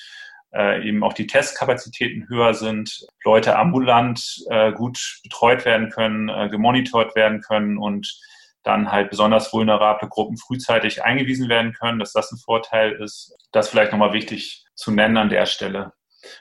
äh, 0.53 0.87
eben 0.87 1.03
auch 1.03 1.13
die 1.13 1.27
Testkapazitäten 1.27 2.27
höher 2.29 2.53
sind, 2.53 3.07
Leute 3.23 3.57
ambulant 3.57 4.43
äh, 4.49 4.71
gut 4.73 5.19
betreut 5.23 5.65
werden 5.65 5.89
können, 5.89 6.29
äh, 6.29 6.49
gemonitort 6.49 7.15
werden 7.15 7.41
können 7.41 7.77
und 7.77 8.21
dann 8.63 8.91
halt 8.91 9.09
besonders 9.09 9.51
vulnerable 9.51 10.07
Gruppen 10.09 10.37
frühzeitig 10.37 11.03
eingewiesen 11.03 11.49
werden 11.49 11.73
können, 11.73 11.99
dass 11.99 12.13
das 12.13 12.31
ein 12.31 12.37
Vorteil 12.37 12.93
ist. 12.93 13.35
Das 13.51 13.69
vielleicht 13.69 13.91
nochmal 13.91 14.13
wichtig 14.13 14.65
zu 14.75 14.91
nennen 14.91 15.17
an 15.17 15.29
der 15.29 15.45
Stelle. 15.45 15.93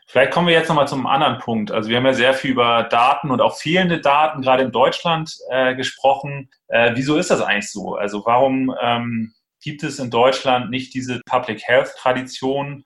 Vielleicht 0.07 0.33
kommen 0.33 0.47
wir 0.47 0.55
jetzt 0.55 0.69
nochmal 0.69 0.89
zum 0.89 1.07
anderen 1.07 1.39
Punkt. 1.39 1.71
Also 1.73 1.89
wir 1.89 1.97
haben 1.97 2.07
ja 2.07 2.13
sehr 2.13 2.35
viel 2.35 2.51
über 2.51 2.85
Daten 2.85 3.31
und 3.31 3.41
auch 3.41 3.57
fehlende 3.57 4.01
Daten 4.01 4.43
gerade 4.43 4.65
in 4.65 4.73
Deutschland 4.73 5.35
äh, 5.49 5.75
gesprochen. 5.75 6.51
Äh, 6.69 6.93
wieso 6.95 7.17
ist 7.17 7.31
das 7.31 7.41
eigentlich 7.41 7.71
so? 7.71 7.95
Also 7.95 8.23
warum 8.27 8.75
ähm, 8.83 9.33
gibt 9.63 9.83
es 9.83 9.99
in 9.99 10.11
Deutschland 10.11 10.71
nicht 10.71 10.93
diese 10.95 11.21
Public 11.25 11.63
Health 11.67 11.95
Tradition? 11.97 12.85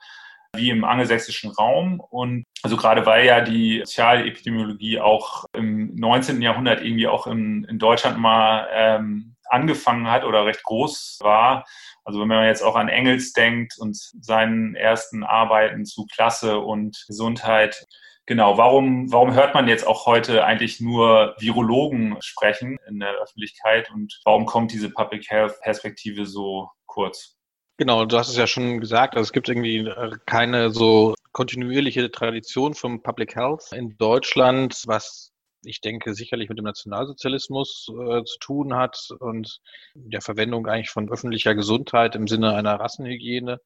Wie 0.57 0.71
im 0.71 0.85
angelsächsischen 0.85 1.51
Raum. 1.51 2.01
Und 2.01 2.45
also 2.63 2.77
gerade 2.77 3.07
weil 3.07 3.27
ja 3.27 3.41
die 3.41 3.81
Sozialepidemiologie 3.85 5.01
auch 5.01 5.45
im 5.53 5.95
19. 5.95 6.43
Jahrhundert 6.43 6.83
irgendwie 6.83 7.09
auch 7.09 7.27
in, 7.27 7.65
in 7.65 7.79
Deutschland 7.79 8.19
mal 8.19 8.69
ähm, 8.73 9.35
angefangen 9.49 10.11
hat 10.11 10.25
oder 10.25 10.47
recht 10.47 10.63
groß 10.63 11.19
war. 11.23 11.65
Also 12.05 12.21
wenn 12.21 12.29
man 12.29 12.47
jetzt 12.47 12.63
auch 12.63 12.77
an 12.77 12.89
Engels 12.89 13.33
denkt 13.33 13.75
und 13.79 13.97
seinen 13.97 14.75
ersten 14.75 15.25
Arbeiten 15.25 15.85
zu 15.85 16.07
Klasse 16.07 16.59
und 16.59 17.05
Gesundheit. 17.07 17.87
Genau, 18.27 18.57
warum, 18.57 19.13
warum 19.13 19.35
hört 19.35 19.55
man 19.55 19.69
jetzt 19.69 19.87
auch 19.87 20.07
heute 20.07 20.45
eigentlich 20.45 20.81
nur 20.81 21.35
Virologen 21.39 22.17
sprechen 22.21 22.79
in 22.89 23.01
der 23.01 23.13
Öffentlichkeit 23.17 23.91
und 23.91 24.19
warum 24.25 24.47
kommt 24.47 24.73
diese 24.73 24.89
Public 24.89 25.31
Health 25.31 25.61
Perspektive 25.61 26.25
so 26.25 26.71
kurz? 26.87 27.34
Genau, 27.77 28.05
du 28.05 28.17
hast 28.17 28.29
es 28.29 28.37
ja 28.37 28.47
schon 28.47 28.81
gesagt, 28.81 29.17
also 29.17 29.27
es 29.27 29.33
gibt 29.33 29.49
irgendwie 29.49 29.79
äh, 29.79 30.13
keine 30.27 30.71
so 30.71 31.15
kontinuierliche 31.33 32.09
Tradition 32.11 32.75
vom 32.75 33.03
Public 33.03 33.35
Health 33.35 33.73
in 33.73 33.97
Deutschland, 33.99 34.85
was 34.87 35.33
ich 35.65 35.81
denke, 35.81 36.15
sicherlich 36.15 36.49
mit 36.49 36.59
dem 36.59 36.67
Nationalsozialismus 36.67 37.89
äh, 37.89 38.23
zu 38.25 38.39
tun 38.39 38.75
hat 38.77 39.09
und 39.19 39.59
der 39.95 40.21
Verwendung 40.21 40.69
eigentlich 40.69 40.91
von 40.91 41.11
öffentlicher 41.11 41.57
Gesundheit 41.57 42.15
im 42.15 42.29
Sinne 42.29 42.55
einer 42.55 42.79
Rassenhygiene, 42.79 43.59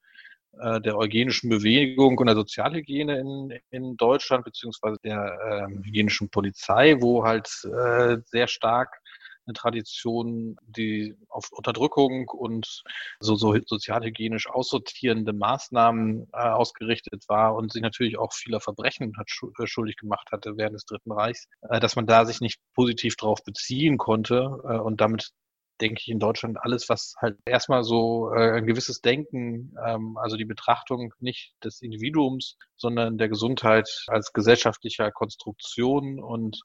äh, 0.58 0.80
der 0.80 0.96
eugenischen 0.96 1.50
Bewegung 1.50 2.16
und 2.16 2.26
der 2.26 2.36
Sozialhygiene 2.36 3.18
in, 3.18 3.58
in 3.70 3.96
Deutschland, 3.98 4.44
beziehungsweise 4.44 4.96
der 5.04 5.68
äh, 5.68 5.84
hygienischen 5.84 6.30
Polizei, 6.30 6.96
wo 7.00 7.24
halt 7.24 7.48
äh, 7.64 8.16
sehr 8.24 8.48
stark 8.48 9.00
eine 9.48 9.54
Tradition, 9.54 10.56
die 10.66 11.16
auf 11.28 11.50
Unterdrückung 11.52 12.28
und 12.28 12.82
so, 13.20 13.34
so 13.34 13.56
sozialhygienisch 13.66 14.48
aussortierende 14.48 15.32
Maßnahmen 15.32 16.28
äh, 16.32 16.37
ausgerichtet 16.37 17.24
war 17.28 17.54
und 17.56 17.72
sich 17.72 17.82
natürlich 17.82 18.18
auch 18.18 18.32
vieler 18.32 18.61
Verbrechen 18.61 19.16
hat 19.18 19.30
äh, 19.58 19.66
schuldig 19.66 19.96
gemacht 19.96 20.28
hatte 20.32 20.56
während 20.56 20.74
des 20.74 20.84
Dritten 20.84 21.12
Reichs, 21.12 21.48
äh, 21.68 21.80
dass 21.80 21.96
man 21.96 22.06
da 22.06 22.24
sich 22.24 22.40
nicht 22.40 22.61
positiv 22.74 23.16
darauf 23.16 23.42
beziehen 23.42 23.98
konnte 23.98 24.61
äh, 24.64 24.78
und 24.78 25.00
damit 25.00 25.32
denke 25.80 26.00
ich, 26.00 26.08
in 26.08 26.18
Deutschland 26.18 26.58
alles, 26.61 26.88
was 26.88 27.14
halt 27.20 27.38
erstmal 27.44 27.84
so 27.84 28.32
äh, 28.32 28.56
ein 28.56 28.66
gewisses 28.66 29.00
Denken, 29.00 29.74
ähm, 29.84 30.16
also 30.18 30.37
die 30.37 30.44
Betrachtung 30.44 31.14
nicht 31.20 31.54
des 31.64 31.80
Individuums, 31.82 32.56
sondern 32.76 33.18
der 33.18 33.28
Gesundheit 33.28 34.04
als 34.08 34.32
gesellschaftlicher 34.32 35.11
Konstruktion 35.11 36.20
und 36.22 36.61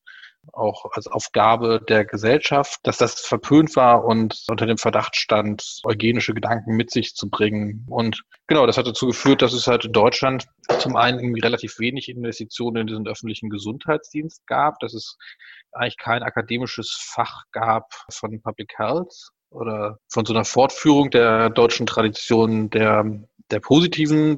auch 0.51 0.85
als 0.93 1.07
Aufgabe 1.07 1.81
der 1.87 2.05
Gesellschaft, 2.05 2.79
dass 2.83 2.97
das 2.97 3.21
verpönt 3.21 3.75
war 3.75 4.03
und 4.03 4.43
unter 4.47 4.65
dem 4.65 4.77
Verdacht 4.77 5.15
stand, 5.15 5.79
eugenische 5.83 6.33
Gedanken 6.33 6.75
mit 6.75 6.91
sich 6.91 7.15
zu 7.15 7.29
bringen. 7.29 7.85
Und 7.89 8.23
genau, 8.47 8.65
das 8.65 8.77
hat 8.77 8.87
dazu 8.87 9.07
geführt, 9.07 9.41
dass 9.41 9.53
es 9.53 9.67
halt 9.67 9.85
in 9.85 9.93
Deutschland 9.93 10.45
zum 10.79 10.95
einen 10.95 11.19
irgendwie 11.19 11.41
relativ 11.41 11.79
wenig 11.79 12.09
Investitionen 12.09 12.77
in 12.77 12.87
diesen 12.87 13.07
öffentlichen 13.07 13.49
Gesundheitsdienst 13.49 14.45
gab, 14.47 14.79
dass 14.79 14.93
es 14.93 15.17
eigentlich 15.71 15.97
kein 15.97 16.23
akademisches 16.23 16.97
Fach 16.99 17.43
gab 17.51 17.93
von 18.11 18.41
Public 18.41 18.73
Health 18.77 19.29
oder 19.49 19.97
von 20.09 20.25
so 20.25 20.33
einer 20.33 20.45
Fortführung 20.45 21.09
der 21.09 21.49
deutschen 21.49 21.85
Tradition 21.85 22.69
der 22.69 23.05
der 23.51 23.59
positiven 23.59 24.37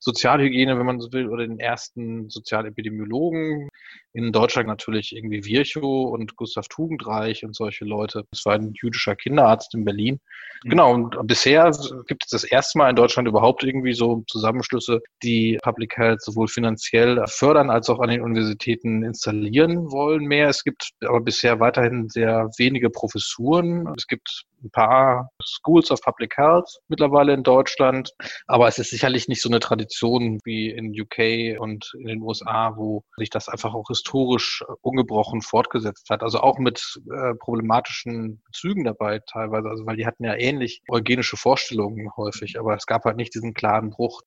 Sozialhygiene, 0.00 0.78
wenn 0.78 0.86
man 0.86 1.00
so 1.00 1.12
will, 1.12 1.28
oder 1.28 1.46
den 1.46 1.58
ersten 1.58 2.28
Sozialepidemiologen. 2.30 3.68
In 4.12 4.32
Deutschland 4.32 4.68
natürlich 4.68 5.14
irgendwie 5.14 5.44
Virchow 5.44 6.10
und 6.10 6.36
Gustav 6.36 6.68
Tugendreich 6.68 7.44
und 7.44 7.54
solche 7.54 7.84
Leute. 7.84 8.24
Das 8.30 8.44
war 8.46 8.54
ein 8.54 8.72
jüdischer 8.80 9.16
Kinderarzt 9.16 9.74
in 9.74 9.84
Berlin. 9.84 10.20
Mhm. 10.64 10.70
Genau, 10.70 10.94
und 10.94 11.16
bisher 11.26 11.70
gibt 12.06 12.24
es 12.24 12.30
das 12.30 12.44
erste 12.44 12.78
Mal 12.78 12.90
in 12.90 12.96
Deutschland 12.96 13.28
überhaupt 13.28 13.62
irgendwie 13.62 13.92
so 13.92 14.24
Zusammenschlüsse, 14.28 15.00
die 15.22 15.58
Public 15.62 15.96
Health 15.96 16.22
sowohl 16.22 16.48
finanziell 16.48 17.22
fördern 17.26 17.70
als 17.70 17.88
auch 17.90 18.00
an 18.00 18.10
den 18.10 18.22
Universitäten 18.22 19.02
installieren 19.02 19.90
wollen 19.90 20.24
mehr. 20.24 20.48
Es 20.48 20.64
gibt 20.64 20.90
aber 21.04 21.20
bisher 21.20 21.60
weiterhin 21.60 22.08
sehr 22.08 22.50
wenige 22.56 22.90
Professuren. 22.90 23.92
Es 23.96 24.06
gibt 24.06 24.44
ein 24.64 24.70
paar 24.70 25.30
Schools 25.44 25.90
of 25.90 26.00
Public 26.02 26.36
Health 26.36 26.80
mittlerweile 26.88 27.32
in 27.32 27.44
Deutschland, 27.44 28.12
aber 28.46 28.66
es 28.66 28.78
ist 28.78 28.90
sicherlich 28.90 29.28
nicht 29.28 29.40
so 29.40 29.48
eine 29.48 29.60
Tradition 29.60 29.87
wie 30.44 30.70
in 30.70 30.98
UK 30.98 31.60
und 31.60 31.92
in 31.98 32.06
den 32.06 32.22
USA, 32.22 32.76
wo 32.76 33.04
sich 33.16 33.30
das 33.30 33.48
einfach 33.48 33.74
auch 33.74 33.88
historisch 33.88 34.64
ungebrochen 34.80 35.42
fortgesetzt 35.42 36.10
hat. 36.10 36.22
Also 36.22 36.40
auch 36.40 36.58
mit 36.58 37.00
äh, 37.10 37.34
problematischen 37.34 38.42
Bezügen 38.44 38.84
dabei 38.84 39.20
teilweise, 39.20 39.68
also 39.68 39.86
weil 39.86 39.96
die 39.96 40.06
hatten 40.06 40.24
ja 40.24 40.34
ähnlich 40.34 40.82
eugenische 40.88 41.36
Vorstellungen 41.36 42.10
häufig, 42.16 42.58
aber 42.58 42.74
es 42.74 42.86
gab 42.86 43.04
halt 43.04 43.16
nicht 43.16 43.34
diesen 43.34 43.54
klaren 43.54 43.90
Bruch. 43.90 44.22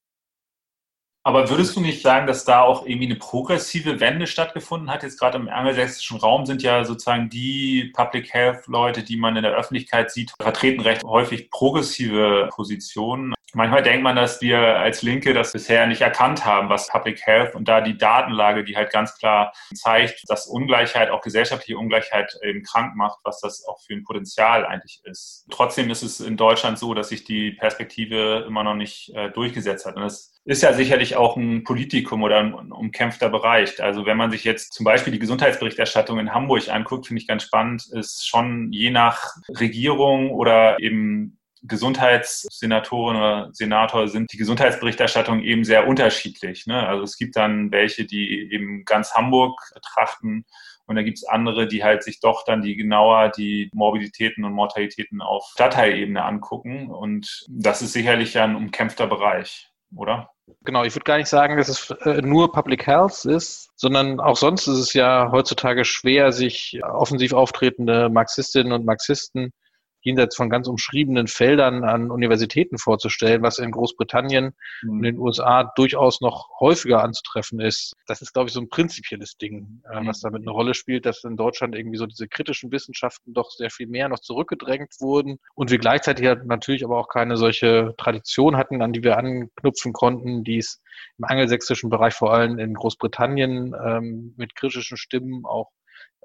Aber 1.24 1.50
würdest 1.52 1.76
du 1.76 1.82
nicht 1.82 2.02
sagen, 2.02 2.26
dass 2.26 2.46
da 2.46 2.62
auch 2.62 2.88
irgendwie 2.88 3.06
eine 3.06 3.16
progressive 3.16 4.00
Wende 4.00 4.26
stattgefunden 4.26 4.90
hat? 4.90 5.04
Jetzt 5.04 5.20
gerade 5.20 5.38
im 5.38 5.50
angelsächsischen 5.50 6.18
Raum 6.18 6.48
sind 6.48 6.64
ja 6.64 6.84
sozusagen 6.84 7.30
die 7.30 7.92
Public 7.96 8.34
Health 8.34 8.66
Leute, 8.66 9.04
die 9.04 9.18
man 9.18 9.36
in 9.36 9.44
der 9.44 9.56
Öffentlichkeit 9.56 10.10
sieht, 10.10 10.34
vertreten 10.42 10.82
recht 10.82 11.04
häufig 11.04 11.52
progressive 11.52 12.50
Positionen. 12.52 13.36
Manchmal 13.54 13.84
denkt 13.84 14.04
man, 14.04 14.16
dass 14.16 14.42
wir 14.42 14.60
als 14.60 15.02
Linke 15.02 15.34
das 15.34 15.52
bisher 15.52 15.86
nicht 15.88 16.02
erkannt 16.02 16.46
haben, 16.46 16.70
was 16.70 16.88
Public 16.88 17.22
Health 17.26 17.56
und 17.56 17.68
da 17.68 17.82
die 17.82 17.98
Datenlage, 17.98 18.64
die 18.64 18.76
halt 18.76 18.92
ganz 18.92 19.18
klar 19.18 19.54
zeigt, 19.74 20.24
dass 20.30 20.48
Ungleichheit, 20.48 21.10
auch 21.10 21.22
gesellschaftliche 21.22 21.78
Ungleichheit 21.78 22.34
eben 22.44 22.64
krank 22.64 22.96
macht, 22.96 23.20
was 23.24 23.42
das 23.42 23.66
auch 23.68 23.80
für 23.82 23.94
ein 23.94 24.04
Potenzial 24.04 24.66
eigentlich 24.66 25.02
ist. 25.04 25.46
Trotzdem 25.50 25.90
ist 25.90 26.04
es 26.04 26.20
in 26.20 26.38
Deutschland 26.38 26.80
so, 26.80 26.94
dass 26.94 27.10
sich 27.10 27.24
die 27.24 27.52
Perspektive 27.52 28.46
immer 28.48 28.64
noch 28.64 28.76
nicht 28.76 29.14
äh, 29.16 29.30
durchgesetzt 29.30 29.86
hat. 29.86 29.96
Und 29.96 30.04
das 30.04 30.40
ist 30.46 30.64
ja 30.64 30.74
sicherlich 30.74 31.16
auch 31.16 31.36
ein 31.36 31.64
Politikum 31.64 32.24
oder 32.24 32.40
ein 32.40 32.72
umkämpfter 32.72 33.30
Bereich. 33.30 33.82
Also 33.82 34.06
wenn 34.06 34.18
man 34.18 34.32
sich 34.32 34.44
jetzt 34.44 34.74
zum 34.74 34.84
Beispiel 34.84 35.14
die 35.14 35.20
Gesundheitsberichterstattung 35.20 36.20
in 36.20 36.34
Hamburg 36.34 36.70
anguckt, 36.70 37.08
finde 37.08 37.22
ich 37.22 37.28
ganz 37.28 37.44
spannend, 37.44 37.86
ist 37.92 38.28
schon 38.28 38.72
je 38.72 38.90
nach 38.90 39.36
Regierung 39.50 40.32
oder 40.32 40.80
eben 40.80 41.38
Gesundheitssenatorin 41.64 43.18
oder 43.18 43.50
Senator 43.52 44.08
sind 44.08 44.34
die 44.34 44.38
Gesundheitsberichterstattung 44.38 45.42
eben 45.42 45.64
sehr 45.64 45.88
unterschiedlich. 45.88 46.66
Ne? 46.66 46.88
Also 46.88 47.04
es 47.04 47.18
gibt 47.18 47.36
dann 47.36 47.72
welche, 47.72 48.06
die 48.06 48.52
eben 48.52 48.84
ganz 48.86 49.14
Hamburg 49.14 49.60
betrachten 49.74 50.46
und 50.92 50.96
da 50.98 51.04
gibt 51.04 51.20
es 51.20 51.24
andere, 51.24 51.68
die 51.68 51.86
halt 51.86 52.04
sich 52.04 52.20
doch 52.20 52.44
dann 52.44 52.62
die 52.62 52.76
genauer 52.76 53.30
die 53.30 53.70
Morbiditäten 53.74 54.44
und 54.44 54.52
Mortalitäten 54.52 55.22
auf 55.22 55.46
Stadtteilebene 55.54 56.22
angucken. 56.22 56.92
Und 56.92 57.46
das 57.48 57.82
ist 57.82 57.94
sicherlich 57.94 58.38
ein 58.38 58.58
umkämpfter 58.58 59.08
Bereich, 59.08 59.70
oder? 59.96 60.32
Genau, 60.66 60.84
ich 60.84 60.94
würde 60.94 61.06
gar 61.06 61.18
nicht 61.18 61.30
sagen, 61.30 61.56
dass 61.56 61.70
es 61.70 61.92
äh, 62.02 62.22
nur 62.22 62.52
Public 62.52 62.86
Health 62.88 63.24
ist, 63.24 63.70
sondern 63.78 64.20
auch 64.20 64.36
sonst 64.36 64.68
ist 64.68 64.80
es 64.80 64.94
ja 64.94 65.32
heutzutage 65.32 65.86
schwer, 65.86 66.34
sich 66.34 66.82
offensiv 66.84 67.32
auftretende 67.32 68.10
Marxistinnen 68.10 68.74
und 68.74 68.86
Marxisten 68.86 69.54
jenseits 70.02 70.36
von 70.36 70.50
ganz 70.50 70.68
umschriebenen 70.68 71.28
Feldern 71.28 71.84
an 71.84 72.12
Universitäten 72.12 72.78
vorzustellen, 72.78 73.42
was 73.42 73.60
in 73.60 73.72
Großbritannien 73.72 74.54
mhm. 74.84 74.90
und 74.90 74.98
in 74.98 75.16
den 75.16 75.18
USA 75.18 75.72
durchaus 75.76 76.22
noch 76.22 76.50
häufiger 76.60 77.04
anzutreffen 77.04 77.60
ist. 77.60 77.94
Das 78.08 78.22
ist, 78.22 78.34
glaube 78.34 78.48
ich, 78.48 78.54
so 78.54 78.62
ein 78.62 78.70
prinzipielles 78.70 79.38
Ding, 79.38 79.82
äh, 79.90 80.06
was 80.06 80.22
damit 80.22 80.42
eine 80.42 80.52
Rolle 80.52 80.74
spielt, 80.74 81.06
dass 81.06 81.24
in 81.24 81.38
Deutschland 81.38 81.76
irgendwie 81.76 81.98
so 81.98 82.06
diese 82.06 82.28
kritischen 82.28 82.72
Wissenschaften 82.72 83.34
doch 83.34 83.52
sehr 83.52 83.70
viel 83.70 83.88
mehr 83.88 84.10
noch 84.10 84.20
zurückgedrängt 84.20 84.94
wurden 85.00 85.40
und 85.56 85.72
wir 85.72 85.78
gleichzeitig 85.78 86.28
natürlich 86.46 86.84
aber 86.84 86.98
auch 86.98 87.08
keine 87.08 87.38
solche 87.38 87.94
Tradition 87.98 88.58
hatten, 88.58 88.82
an 88.82 88.94
die 88.94 89.04
wir 89.04 89.18
anknüpfen 89.18 89.94
konnten, 89.94 90.44
die 90.44 90.58
es 90.58 90.82
im 91.18 91.26
angelsächsischen 91.26 91.90
Bereich 91.90 92.14
vor 92.14 92.34
allem 92.34 92.60
in 92.60 92.74
Großbritannien 92.74 93.76
ähm, 93.84 94.34
mit 94.38 94.56
kritischen 94.56 94.98
Stimmen 94.98 95.46
auch 95.46 95.70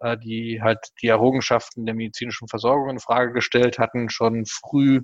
äh, 0.01 0.17
die 0.19 0.61
halt 0.63 0.79
die 1.03 1.09
Errungenschaften 1.09 1.87
der 1.87 1.95
medizinischen 1.95 2.49
Versorgung 2.49 2.91
in 2.91 2.99
Frage 2.99 3.33
gestellt 3.33 3.79
hatten, 3.79 4.09
schon 4.11 4.45
früh 4.47 5.03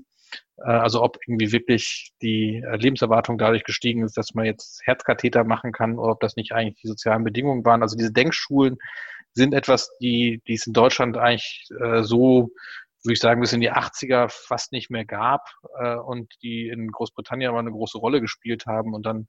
äh, 0.58 0.70
also 0.70 1.02
ob 1.02 1.18
irgendwie 1.26 1.52
wirklich 1.52 2.12
die 2.22 2.62
äh, 2.64 2.76
Lebenserwartung 2.76 3.38
dadurch 3.38 3.64
gestiegen 3.64 4.04
ist, 4.04 4.16
dass 4.16 4.34
man 4.34 4.44
jetzt 4.44 4.80
Herzkatheter 4.84 5.44
machen 5.44 5.72
kann 5.72 5.98
oder 5.98 6.12
ob 6.12 6.20
das 6.20 6.36
nicht 6.36 6.52
eigentlich 6.52 6.80
die 6.80 6.88
sozialen 6.88 7.24
Bedingungen 7.24 7.64
waren. 7.64 7.82
Also 7.82 7.96
diese 7.96 8.12
Denkschulen 8.12 8.76
sind 9.34 9.54
etwas, 9.54 9.90
die, 10.00 10.42
die 10.46 10.54
es 10.54 10.66
in 10.66 10.72
Deutschland 10.72 11.16
eigentlich 11.16 11.68
äh, 11.80 12.02
so, 12.02 12.50
würde 13.04 13.14
ich 13.14 13.20
sagen, 13.20 13.40
bis 13.40 13.52
in 13.52 13.60
die 13.60 13.72
80er 13.72 14.28
fast 14.28 14.72
nicht 14.72 14.90
mehr 14.90 15.04
gab 15.04 15.42
äh, 15.78 15.96
und 15.96 16.32
die 16.42 16.68
in 16.68 16.88
Großbritannien 16.90 17.48
aber 17.50 17.58
eine 17.58 17.72
große 17.72 17.98
Rolle 17.98 18.20
gespielt 18.20 18.66
haben 18.66 18.94
und 18.94 19.04
dann 19.06 19.28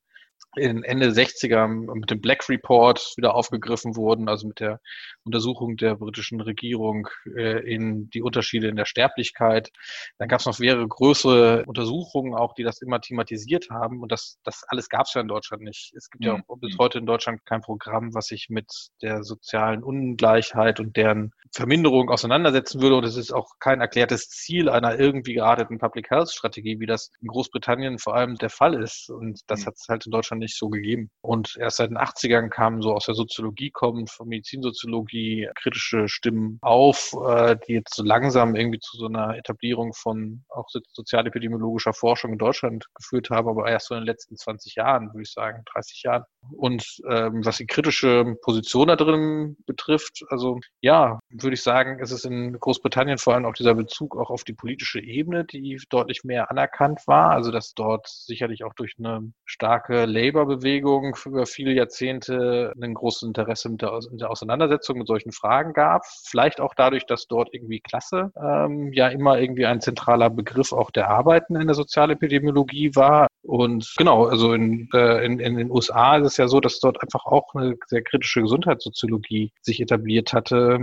in 0.55 0.83
Ende 0.83 1.09
60er 1.09 1.67
mit 1.67 2.11
dem 2.11 2.21
Black 2.21 2.47
Report 2.49 3.13
wieder 3.17 3.35
aufgegriffen 3.35 3.95
wurden, 3.95 4.29
also 4.29 4.47
mit 4.47 4.59
der 4.59 4.79
Untersuchung 5.23 5.77
der 5.77 5.95
britischen 5.95 6.41
Regierung 6.41 7.07
äh, 7.35 7.59
in 7.71 8.09
die 8.09 8.21
Unterschiede 8.21 8.67
in 8.67 8.75
der 8.75 8.85
Sterblichkeit. 8.85 9.71
Dann 10.17 10.27
gab 10.27 10.39
es 10.39 10.45
noch 10.45 10.59
mehrere 10.59 10.87
größere 10.87 11.65
Untersuchungen 11.65 12.35
auch, 12.35 12.53
die 12.53 12.63
das 12.63 12.81
immer 12.81 13.01
thematisiert 13.01 13.69
haben. 13.69 14.01
Und 14.01 14.11
das, 14.11 14.37
das 14.43 14.63
alles 14.67 14.89
gab 14.89 15.05
es 15.07 15.13
ja 15.13 15.21
in 15.21 15.27
Deutschland 15.27 15.63
nicht. 15.63 15.93
Es 15.95 16.09
gibt 16.09 16.23
mhm. 16.23 16.27
ja 16.27 16.43
auch 16.47 16.57
bis 16.57 16.77
heute 16.77 16.99
in 16.99 17.05
Deutschland 17.05 17.45
kein 17.45 17.61
Programm, 17.61 18.13
was 18.13 18.27
sich 18.27 18.47
mit 18.49 18.71
der 19.01 19.23
sozialen 19.23 19.83
Ungleichheit 19.83 20.79
und 20.79 20.95
deren 20.95 21.31
Verminderung 21.51 22.09
auseinandersetzen 22.09 22.81
würde. 22.81 22.97
Und 22.97 23.05
es 23.05 23.17
ist 23.17 23.31
auch 23.31 23.53
kein 23.59 23.81
erklärtes 23.81 24.29
Ziel 24.29 24.69
einer 24.69 24.99
irgendwie 24.99 25.33
gearteten 25.33 25.79
Public 25.79 26.09
Health 26.09 26.31
Strategie, 26.31 26.79
wie 26.79 26.85
das 26.85 27.11
in 27.21 27.27
Großbritannien 27.27 27.97
vor 27.97 28.15
allem 28.15 28.35
der 28.35 28.49
Fall 28.49 28.81
ist. 28.81 29.09
Und 29.09 29.41
das 29.47 29.61
mhm. 29.61 29.65
hat 29.65 29.75
es 29.75 29.87
halt 29.89 30.05
in 30.05 30.11
Deutschland 30.11 30.32
nicht 30.39 30.57
so 30.57 30.69
gegeben. 30.69 31.09
Und 31.21 31.55
erst 31.59 31.77
seit 31.77 31.89
den 31.89 31.97
80ern 31.97 32.49
kamen 32.49 32.81
so 32.81 32.93
aus 32.93 33.05
der 33.05 33.15
Soziologie 33.15 33.71
kommend, 33.71 34.09
von 34.09 34.27
Medizinsoziologie, 34.27 35.49
kritische 35.55 36.07
Stimmen 36.07 36.59
auf, 36.61 37.15
äh, 37.27 37.57
die 37.67 37.73
jetzt 37.73 37.95
so 37.95 38.03
langsam 38.03 38.55
irgendwie 38.55 38.79
zu 38.79 38.97
so 38.97 39.07
einer 39.07 39.37
Etablierung 39.37 39.93
von 39.93 40.43
auch 40.49 40.67
sozialepidemiologischer 40.69 41.93
Forschung 41.93 42.33
in 42.33 42.37
Deutschland 42.37 42.85
geführt 42.95 43.29
haben, 43.29 43.47
aber 43.47 43.69
erst 43.69 43.87
so 43.87 43.95
in 43.95 44.01
den 44.01 44.07
letzten 44.07 44.37
20 44.37 44.75
Jahren, 44.75 45.07
würde 45.07 45.23
ich 45.23 45.31
sagen, 45.31 45.63
30 45.73 46.03
Jahren. 46.03 46.23
Und 46.51 46.85
ähm, 47.09 47.45
was 47.45 47.57
die 47.57 47.67
kritische 47.67 48.35
Position 48.41 48.87
da 48.87 48.95
drin 48.95 49.57
betrifft, 49.65 50.23
also 50.29 50.59
ja, 50.81 51.19
würde 51.29 51.53
ich 51.53 51.63
sagen, 51.63 51.99
ist 51.99 52.11
es 52.11 52.25
in 52.25 52.59
Großbritannien 52.59 53.17
vor 53.17 53.33
allem 53.33 53.45
auch 53.45 53.53
dieser 53.53 53.75
Bezug 53.75 54.17
auch 54.17 54.29
auf 54.29 54.43
die 54.43 54.53
politische 54.53 54.99
Ebene, 54.99 55.45
die 55.45 55.81
deutlich 55.89 56.23
mehr 56.23 56.51
anerkannt 56.51 57.01
war. 57.07 57.31
Also 57.31 57.51
dass 57.51 57.73
dort 57.73 58.07
sicherlich 58.07 58.63
auch 58.63 58.73
durch 58.73 58.95
eine 58.97 59.31
starke 59.45 60.05
Labour-Bewegung 60.13 61.15
über 61.25 61.45
viele 61.45 61.73
Jahrzehnte 61.73 62.73
ein 62.81 62.93
großes 62.93 63.23
Interesse 63.23 63.69
mit 63.69 63.81
der, 63.81 63.99
in 64.11 64.17
der 64.17 64.29
Auseinandersetzung 64.29 64.97
mit 64.97 65.07
solchen 65.07 65.31
Fragen 65.31 65.73
gab. 65.73 66.03
Vielleicht 66.25 66.61
auch 66.61 66.73
dadurch, 66.75 67.05
dass 67.05 67.27
dort 67.27 67.53
irgendwie 67.53 67.79
Klasse 67.79 68.31
ähm, 68.41 68.93
ja 68.93 69.07
immer 69.07 69.39
irgendwie 69.39 69.65
ein 69.65 69.81
zentraler 69.81 70.29
Begriff 70.29 70.71
auch 70.71 70.91
der 70.91 71.09
Arbeiten 71.09 71.55
in 71.55 71.67
der 71.67 71.75
Sozialepidemiologie 71.75 72.95
war. 72.95 73.27
Und 73.41 73.93
genau, 73.97 74.25
also 74.25 74.53
in, 74.53 74.89
äh, 74.93 75.25
in, 75.25 75.39
in 75.39 75.57
den 75.57 75.69
USA 75.69 76.17
ist 76.17 76.27
es 76.27 76.37
ja 76.37 76.47
so, 76.47 76.61
dass 76.61 76.79
dort 76.79 77.01
einfach 77.01 77.25
auch 77.25 77.53
eine 77.55 77.75
sehr 77.87 78.01
kritische 78.01 78.41
Gesundheitssoziologie 78.41 79.51
sich 79.61 79.81
etabliert 79.81 80.31
hatte. 80.31 80.79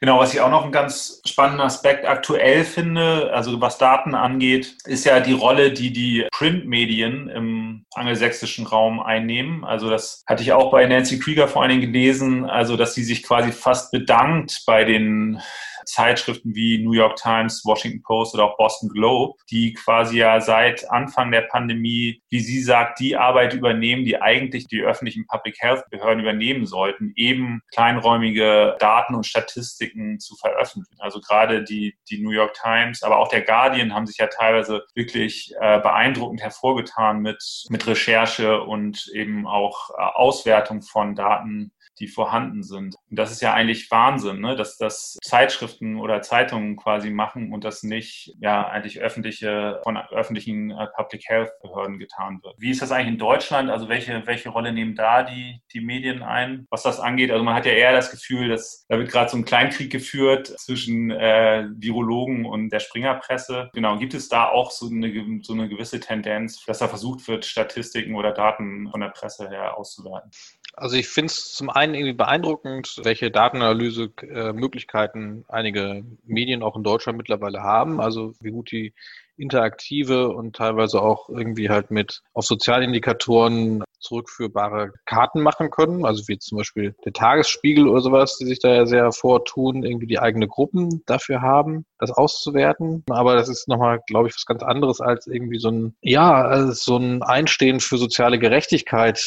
Genau, 0.00 0.18
was 0.18 0.32
ich 0.32 0.40
auch 0.40 0.50
noch 0.50 0.62
einen 0.62 0.72
ganz 0.72 1.20
spannenden 1.26 1.60
Aspekt 1.60 2.06
aktuell 2.06 2.64
finde, 2.64 3.30
also 3.34 3.60
was 3.60 3.76
Daten 3.76 4.14
angeht, 4.14 4.76
ist 4.86 5.04
ja 5.04 5.20
die 5.20 5.32
Rolle, 5.32 5.72
die 5.72 5.92
die 5.92 6.26
Printmedien 6.32 7.28
im 7.28 7.84
angelsächsischen 7.94 8.59
Raum 8.66 9.00
einnehmen. 9.00 9.64
Also 9.64 9.90
das 9.90 10.22
hatte 10.26 10.42
ich 10.42 10.52
auch 10.52 10.70
bei 10.70 10.86
Nancy 10.86 11.18
Krieger 11.18 11.48
vor 11.48 11.62
allen 11.62 11.70
Dingen 11.70 11.92
gelesen, 11.92 12.44
also 12.48 12.76
dass 12.76 12.94
sie 12.94 13.04
sich 13.04 13.22
quasi 13.22 13.52
fast 13.52 13.92
bedankt 13.92 14.62
bei 14.66 14.84
den 14.84 15.40
Zeitschriften 15.84 16.54
wie 16.54 16.82
New 16.82 16.92
York 16.92 17.16
Times, 17.16 17.62
Washington 17.64 18.02
Post 18.02 18.34
oder 18.34 18.44
auch 18.44 18.56
Boston 18.56 18.88
Globe, 18.88 19.38
die 19.50 19.74
quasi 19.74 20.18
ja 20.18 20.40
seit 20.40 20.90
Anfang 20.90 21.30
der 21.30 21.42
Pandemie, 21.42 22.22
wie 22.30 22.40
sie 22.40 22.62
sagt, 22.62 23.00
die 23.00 23.16
Arbeit 23.16 23.54
übernehmen, 23.54 24.04
die 24.04 24.20
eigentlich 24.20 24.66
die 24.66 24.82
öffentlichen 24.82 25.26
Public 25.26 25.56
Health 25.60 25.84
Behörden 25.90 26.20
übernehmen 26.20 26.66
sollten, 26.66 27.12
eben 27.16 27.62
kleinräumige 27.72 28.76
Daten 28.78 29.14
und 29.14 29.26
Statistiken 29.26 30.18
zu 30.18 30.36
veröffentlichen. 30.36 31.00
Also 31.00 31.20
gerade 31.20 31.64
die, 31.64 31.94
die 32.08 32.22
New 32.22 32.30
York 32.30 32.54
Times, 32.54 33.02
aber 33.02 33.18
auch 33.18 33.28
der 33.28 33.42
Guardian 33.42 33.94
haben 33.94 34.06
sich 34.06 34.18
ja 34.18 34.26
teilweise 34.26 34.84
wirklich 34.94 35.52
äh, 35.60 35.80
beeindruckend 35.80 36.42
hervorgetan 36.42 37.20
mit, 37.20 37.42
mit 37.68 37.86
Recherche 37.86 38.62
und 38.62 39.08
eben 39.14 39.46
auch 39.46 39.90
äh, 39.90 40.02
Auswertung 40.14 40.82
von 40.82 41.14
Daten 41.14 41.72
die 42.00 42.08
vorhanden 42.08 42.62
sind. 42.62 42.96
Und 43.10 43.18
das 43.18 43.30
ist 43.30 43.42
ja 43.42 43.52
eigentlich 43.52 43.90
Wahnsinn, 43.90 44.40
ne? 44.40 44.56
dass 44.56 44.78
das 44.78 45.18
Zeitschriften 45.22 45.98
oder 46.00 46.22
Zeitungen 46.22 46.76
quasi 46.76 47.10
machen 47.10 47.52
und 47.52 47.64
das 47.64 47.82
nicht 47.82 48.34
ja 48.40 48.66
eigentlich 48.66 49.00
öffentliche 49.00 49.80
von 49.84 49.96
öffentlichen 49.96 50.70
äh, 50.70 50.86
Public 50.96 51.28
Health 51.28 51.50
Behörden 51.62 51.98
getan 51.98 52.40
wird. 52.42 52.54
Wie 52.58 52.70
ist 52.70 52.80
das 52.82 52.90
eigentlich 52.90 53.08
in 53.08 53.18
Deutschland? 53.18 53.70
Also 53.70 53.88
welche 53.88 54.26
welche 54.26 54.48
Rolle 54.48 54.72
nehmen 54.72 54.94
da 54.94 55.22
die 55.22 55.60
die 55.72 55.80
Medien 55.80 56.22
ein, 56.22 56.66
was 56.70 56.82
das 56.82 56.98
angeht? 56.98 57.30
Also 57.30 57.44
man 57.44 57.54
hat 57.54 57.66
ja 57.66 57.72
eher 57.72 57.92
das 57.92 58.10
Gefühl, 58.10 58.48
dass 58.48 58.86
da 58.88 58.98
wird 58.98 59.10
gerade 59.10 59.30
so 59.30 59.36
ein 59.36 59.44
Kleinkrieg 59.44 59.92
geführt 59.92 60.46
zwischen 60.58 61.10
äh, 61.10 61.66
Virologen 61.76 62.46
und 62.46 62.70
der 62.70 62.80
Springerpresse. 62.80 63.70
Genau, 63.74 63.98
gibt 63.98 64.14
es 64.14 64.28
da 64.28 64.48
auch 64.48 64.70
so 64.70 64.86
eine 64.86 65.10
so 65.42 65.52
eine 65.52 65.68
gewisse 65.68 66.00
Tendenz, 66.00 66.64
dass 66.64 66.78
da 66.78 66.88
versucht 66.88 67.28
wird, 67.28 67.44
Statistiken 67.44 68.14
oder 68.14 68.32
Daten 68.32 68.88
von 68.90 69.00
der 69.00 69.08
Presse 69.08 69.48
her 69.48 69.76
auszuwerten? 69.76 70.30
Also 70.74 70.96
ich 70.96 71.08
finde 71.08 71.26
es 71.26 71.52
zum 71.52 71.68
einen 71.68 71.94
irgendwie 71.94 72.14
beeindruckend, 72.14 73.00
welche 73.02 73.30
Datenanalyse-Möglichkeiten 73.30 75.44
einige 75.48 76.04
Medien 76.24 76.62
auch 76.62 76.76
in 76.76 76.84
Deutschland 76.84 77.18
mittlerweile 77.18 77.62
haben. 77.62 78.00
Also 78.00 78.34
wie 78.40 78.50
gut 78.50 78.70
die 78.70 78.94
interaktive 79.36 80.28
und 80.28 80.56
teilweise 80.56 81.02
auch 81.02 81.28
irgendwie 81.28 81.70
halt 81.70 81.90
mit 81.90 82.22
auf 82.34 82.44
Sozialindikatoren 82.44 83.82
zurückführbare 84.00 84.92
Karten 85.04 85.40
machen 85.40 85.70
können, 85.70 86.04
also 86.04 86.26
wie 86.28 86.38
zum 86.38 86.58
Beispiel 86.58 86.94
der 87.04 87.12
Tagesspiegel 87.12 87.88
oder 87.88 88.00
sowas, 88.00 88.36
die 88.38 88.46
sich 88.46 88.58
da 88.60 88.72
ja 88.72 88.86
sehr 88.86 89.12
vortun, 89.12 89.84
irgendwie 89.84 90.06
die 90.06 90.18
eigene 90.18 90.48
Gruppen 90.48 91.02
dafür 91.06 91.42
haben, 91.42 91.86
das 91.98 92.10
auszuwerten. 92.10 93.04
Aber 93.10 93.34
das 93.34 93.48
ist 93.48 93.68
nochmal, 93.68 94.00
glaube 94.06 94.28
ich, 94.28 94.34
was 94.34 94.46
ganz 94.46 94.62
anderes 94.62 95.00
als 95.00 95.26
irgendwie 95.26 95.58
so 95.58 95.70
ein, 95.70 95.94
ja, 96.00 96.42
also 96.42 96.72
so 96.72 96.96
ein 96.96 97.22
Einstehen 97.22 97.80
für 97.80 97.98
soziale 97.98 98.38
Gerechtigkeit, 98.38 99.20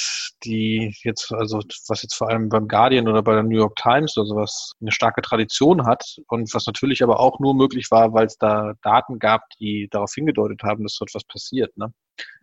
die 0.43 0.93
jetzt, 1.03 1.31
also 1.31 1.62
was 1.88 2.01
jetzt 2.01 2.15
vor 2.15 2.29
allem 2.29 2.49
beim 2.49 2.67
Guardian 2.67 3.07
oder 3.07 3.21
bei 3.21 3.33
der 3.33 3.43
New 3.43 3.57
York 3.57 3.75
Times 3.75 4.17
oder 4.17 4.27
sowas 4.27 4.73
eine 4.81 4.91
starke 4.91 5.21
Tradition 5.21 5.86
hat 5.86 6.17
und 6.27 6.53
was 6.53 6.65
natürlich 6.65 7.03
aber 7.03 7.19
auch 7.19 7.39
nur 7.39 7.53
möglich 7.53 7.91
war, 7.91 8.13
weil 8.13 8.25
es 8.25 8.38
da 8.38 8.73
Daten 8.81 9.19
gab, 9.19 9.41
die 9.59 9.88
darauf 9.91 10.13
hingedeutet 10.13 10.63
haben, 10.63 10.83
dass 10.83 10.97
dort 10.97 11.13
was 11.13 11.23
passiert. 11.23 11.75
Ne? 11.77 11.93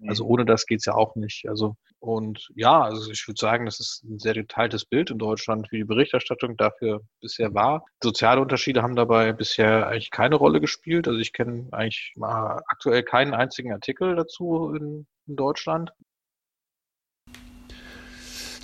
Also 0.09 0.25
mhm. 0.25 0.31
ohne 0.31 0.45
das 0.45 0.66
geht's 0.66 0.87
ja 0.87 0.95
auch 0.95 1.16
nicht. 1.16 1.47
Also 1.49 1.77
und 2.01 2.49
ja, 2.57 2.81
also 2.83 3.11
ich 3.11 3.29
würde 3.29 3.39
sagen, 3.39 3.67
das 3.67 3.79
ist 3.79 4.03
ein 4.05 4.19
sehr 4.19 4.33
geteiltes 4.33 4.87
Bild 4.87 5.11
in 5.11 5.19
Deutschland, 5.19 5.71
wie 5.71 5.79
die 5.79 5.85
Berichterstattung 5.85 6.57
dafür 6.57 7.03
bisher 7.21 7.53
war. 7.53 7.85
Soziale 8.03 8.41
Unterschiede 8.41 8.83
haben 8.83 8.97
dabei 8.97 9.33
bisher 9.35 9.87
eigentlich 9.87 10.11
keine 10.11 10.37
Rolle 10.37 10.63
gespielt. 10.63 11.07
Also 11.07 11.21
ich 11.21 11.35
kenne 11.35 11.69
eigentlich 11.73 12.15
mal 12.17 12.63
aktuell 12.69 13.03
keinen 13.03 13.35
einzigen 13.35 13.73
Artikel 13.73 14.17
dazu 14.17 14.73
in, 14.75 15.07
in 15.27 15.37
Deutschland. 15.37 15.93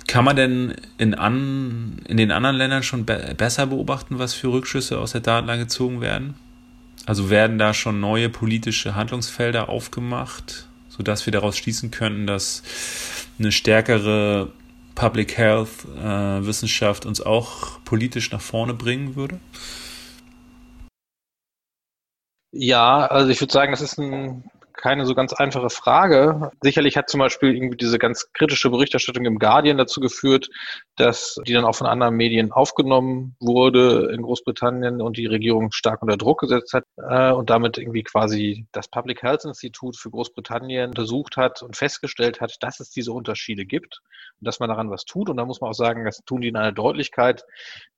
Kann 0.07 0.25
man 0.25 0.35
denn 0.35 0.75
in, 0.97 1.13
an, 1.13 2.01
in 2.07 2.17
den 2.17 2.31
anderen 2.31 2.55
Ländern 2.55 2.81
schon 2.81 3.05
be 3.05 3.35
besser 3.37 3.67
beobachten, 3.67 4.17
was 4.17 4.33
für 4.33 4.51
Rückschlüsse 4.51 4.97
aus 4.97 5.11
der 5.11 5.21
Datenlage 5.21 5.63
gezogen 5.63 6.01
werden? 6.01 6.35
Also 7.05 7.29
werden 7.29 7.59
da 7.59 7.75
schon 7.75 7.99
neue 7.99 8.29
politische 8.29 8.95
Handlungsfelder 8.95 9.69
aufgemacht? 9.69 10.67
Sodass 10.97 11.25
wir 11.25 11.31
daraus 11.31 11.57
schließen 11.57 11.91
könnten, 11.91 12.27
dass 12.27 12.63
eine 13.39 13.51
stärkere 13.51 14.51
Public 14.95 15.37
Health 15.37 15.85
äh, 15.95 16.45
Wissenschaft 16.45 17.05
uns 17.05 17.21
auch 17.21 17.83
politisch 17.85 18.31
nach 18.31 18.41
vorne 18.41 18.73
bringen 18.73 19.15
würde? 19.15 19.39
Ja, 22.51 23.05
also 23.05 23.29
ich 23.29 23.39
würde 23.39 23.53
sagen, 23.53 23.71
das 23.71 23.81
ist 23.81 23.99
ein 23.99 24.43
keine 24.77 25.05
so 25.05 25.15
ganz 25.15 25.33
einfache 25.33 25.69
Frage. 25.69 26.51
Sicherlich 26.61 26.95
hat 26.95 27.09
zum 27.09 27.19
Beispiel 27.19 27.55
irgendwie 27.55 27.77
diese 27.77 27.99
ganz 27.99 28.31
kritische 28.33 28.69
Berichterstattung 28.69 29.25
im 29.25 29.39
Guardian 29.39 29.77
dazu 29.77 29.99
geführt, 29.99 30.49
dass 30.95 31.39
die 31.45 31.53
dann 31.53 31.65
auch 31.65 31.75
von 31.75 31.87
anderen 31.87 32.15
Medien 32.15 32.51
aufgenommen 32.51 33.35
wurde 33.39 34.11
in 34.13 34.21
Großbritannien 34.21 35.01
und 35.01 35.17
die 35.17 35.25
Regierung 35.25 35.71
stark 35.71 36.01
unter 36.01 36.17
Druck 36.17 36.41
gesetzt 36.41 36.73
hat 36.73 36.85
äh, 36.97 37.31
und 37.31 37.49
damit 37.49 37.77
irgendwie 37.77 38.03
quasi 38.03 38.65
das 38.71 38.87
Public 38.87 39.23
Health 39.23 39.45
Institute 39.45 39.97
für 39.97 40.11
Großbritannien 40.11 40.89
untersucht 40.89 41.37
hat 41.37 41.61
und 41.63 41.75
festgestellt 41.75 42.39
hat, 42.39 42.55
dass 42.61 42.79
es 42.79 42.89
diese 42.91 43.11
Unterschiede 43.11 43.65
gibt 43.65 44.01
und 44.39 44.47
dass 44.47 44.59
man 44.59 44.69
daran 44.69 44.89
was 44.89 45.05
tut. 45.05 45.29
Und 45.29 45.37
da 45.37 45.45
muss 45.45 45.61
man 45.61 45.71
auch 45.71 45.75
sagen, 45.75 46.05
das 46.05 46.23
tun 46.25 46.41
die 46.41 46.49
in 46.49 46.55
einer 46.55 46.71
Deutlichkeit, 46.71 47.43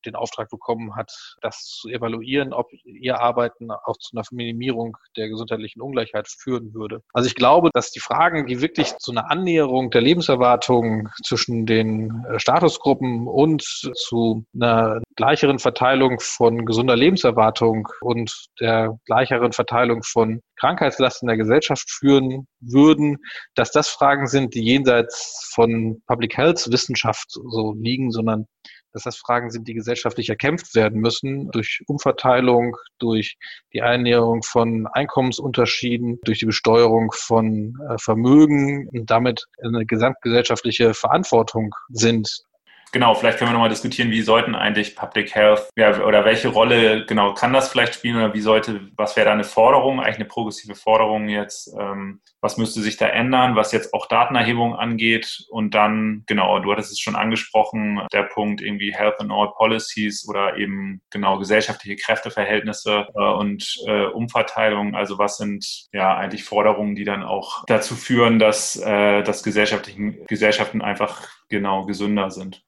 den 0.05 0.15
Auftrag 0.15 0.49
bekommen 0.51 0.95
hat, 0.95 1.11
das 1.41 1.65
zu 1.65 1.89
evaluieren, 1.89 2.53
ob 2.53 2.69
ihr 2.85 3.21
Arbeiten 3.21 3.71
auch 3.71 3.97
zu 3.99 4.17
einer 4.17 4.25
Minimierung 4.31 4.97
der 5.17 5.29
gesundheitlichen 5.29 5.81
Ungleichheit 5.81 6.29
führen 6.29 6.75
würde. 6.75 7.03
Also 7.13 7.27
ich 7.27 7.35
glaube, 7.35 7.71
dass 7.73 7.91
die 7.91 8.01
Fragen, 8.01 8.47
die 8.47 8.61
wirklich 8.61 8.97
zu 8.99 9.11
einer 9.11 9.31
Annäherung 9.31 9.91
der 9.91 10.03
Lebenserwartung 10.03 11.09
zwischen 11.25 11.56
den 11.65 12.25
äh, 12.29 12.39
Statusgruppen 12.39 13.27
und 13.27 13.63
zu 13.63 14.45
einer 14.55 15.01
gleicheren 15.15 15.59
Verteilung 15.59 16.19
von 16.21 16.67
gesunder 16.67 16.97
Lebenserwartung 16.97 17.89
und 18.01 18.49
der 18.61 18.99
gleicheren 19.07 19.53
Verteilung 19.53 20.03
von 20.03 20.41
Krankheitslasten 20.57 21.29
der 21.29 21.39
Gesellschaft 21.39 21.89
führen 21.91 22.47
würden, 22.61 23.19
dass 23.55 23.71
das 23.71 23.89
Fragen 23.89 24.27
sind, 24.27 24.55
die 24.55 24.65
jenseits 24.65 25.51
von 25.55 26.03
Public 26.07 26.37
Health 26.37 26.71
Wissenschaft 26.71 27.31
so 27.31 27.75
liegen, 27.79 28.11
sondern 28.11 28.47
dass 28.93 29.03
das 29.03 29.17
Fragen 29.17 29.51
sind, 29.51 29.69
die 29.69 29.75
gesellschaftlich 29.75 30.29
erkämpft 30.29 30.75
werden 30.75 31.01
müssen 31.01 31.51
durch 31.51 31.83
Umverteilung, 31.87 32.77
durch 32.99 33.37
die 33.73 33.83
Einnäherung 33.83 34.43
von 34.43 34.87
Einkommensunterschieden, 34.87 36.19
durch 36.25 36.39
die 36.39 36.47
Besteuerung 36.47 37.13
von 37.13 37.79
äh, 37.89 37.99
Vermögen 37.99 38.89
und 38.89 39.11
damit 39.11 39.47
eine 39.63 39.85
gesamtgesellschaftliche 39.85 40.95
Verantwortung 40.95 41.75
sind, 41.89 42.46
Genau, 42.93 43.15
vielleicht 43.15 43.39
können 43.39 43.51
wir 43.51 43.53
nochmal 43.53 43.69
diskutieren, 43.69 44.11
wie 44.11 44.23
sollten 44.23 44.55
eigentlich 44.55 44.97
Public 44.97 45.35
Health 45.35 45.69
ja, 45.77 46.03
oder 46.03 46.25
welche 46.25 46.49
Rolle 46.49 47.05
genau 47.07 47.35
kann 47.35 47.53
das 47.53 47.69
vielleicht 47.69 47.95
spielen 47.95 48.17
oder 48.17 48.33
wie 48.33 48.41
sollte, 48.41 48.89
was 48.97 49.17
wäre 49.17 49.27
da 49.27 49.33
eine 49.33 49.45
Forderung, 49.45 50.01
eigentlich 50.01 50.17
eine 50.17 50.25
progressive 50.27 50.75
Forderung 50.75 51.29
jetzt, 51.29 51.75
ähm, 51.79 52.21
was 52.41 52.57
müsste 52.57 52.81
sich 52.81 52.97
da 52.97 53.09
ändern, 53.09 53.57
was 53.57 53.73
jetzt 53.73 53.93
auch 53.93 54.07
Datenerhebung 54.07 54.77
angeht? 54.77 55.47
Und 55.51 55.75
dann, 55.75 56.23
genau, 56.27 56.59
du 56.61 56.73
hattest 56.73 56.93
es 56.93 57.01
schon 57.01 57.17
angesprochen, 57.17 58.01
der 58.13 58.23
Punkt 58.23 58.61
irgendwie 58.61 58.95
Health 58.95 59.21
and 59.21 59.33
All 59.33 59.53
Policies 59.57 60.27
oder 60.29 60.57
eben 60.57 61.01
genau 61.11 61.39
gesellschaftliche 61.39 61.97
Kräfteverhältnisse 61.97 63.09
äh, 63.15 63.21
und 63.21 63.77
äh, 63.87 64.07
Umverteilung, 64.07 64.95
also 64.95 65.19
was 65.19 65.39
sind 65.39 65.87
ja 65.93 66.17
eigentlich 66.17 66.45
Forderungen, 66.45 66.95
die 66.95 67.05
dann 67.05 67.25
auch 67.25 67.65
dazu 67.67 67.95
führen, 67.95 68.39
dass, 68.39 68.77
äh, 68.77 69.23
dass 69.23 69.43
gesellschaftlichen 69.43 70.25
Gesellschaften 70.27 70.83
einfach 70.83 71.29
genau 71.49 71.87
gesünder 71.87 72.31
sind 72.31 72.63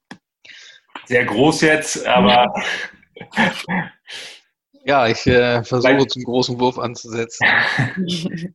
sehr 1.09 1.25
groß 1.25 1.61
jetzt, 1.61 2.05
aber. 2.07 2.53
Ja, 4.85 5.07
ich 5.07 5.25
äh, 5.25 5.63
versuche 5.63 6.07
zum 6.07 6.23
großen 6.23 6.59
Wurf 6.59 6.77
anzusetzen. 6.77 7.45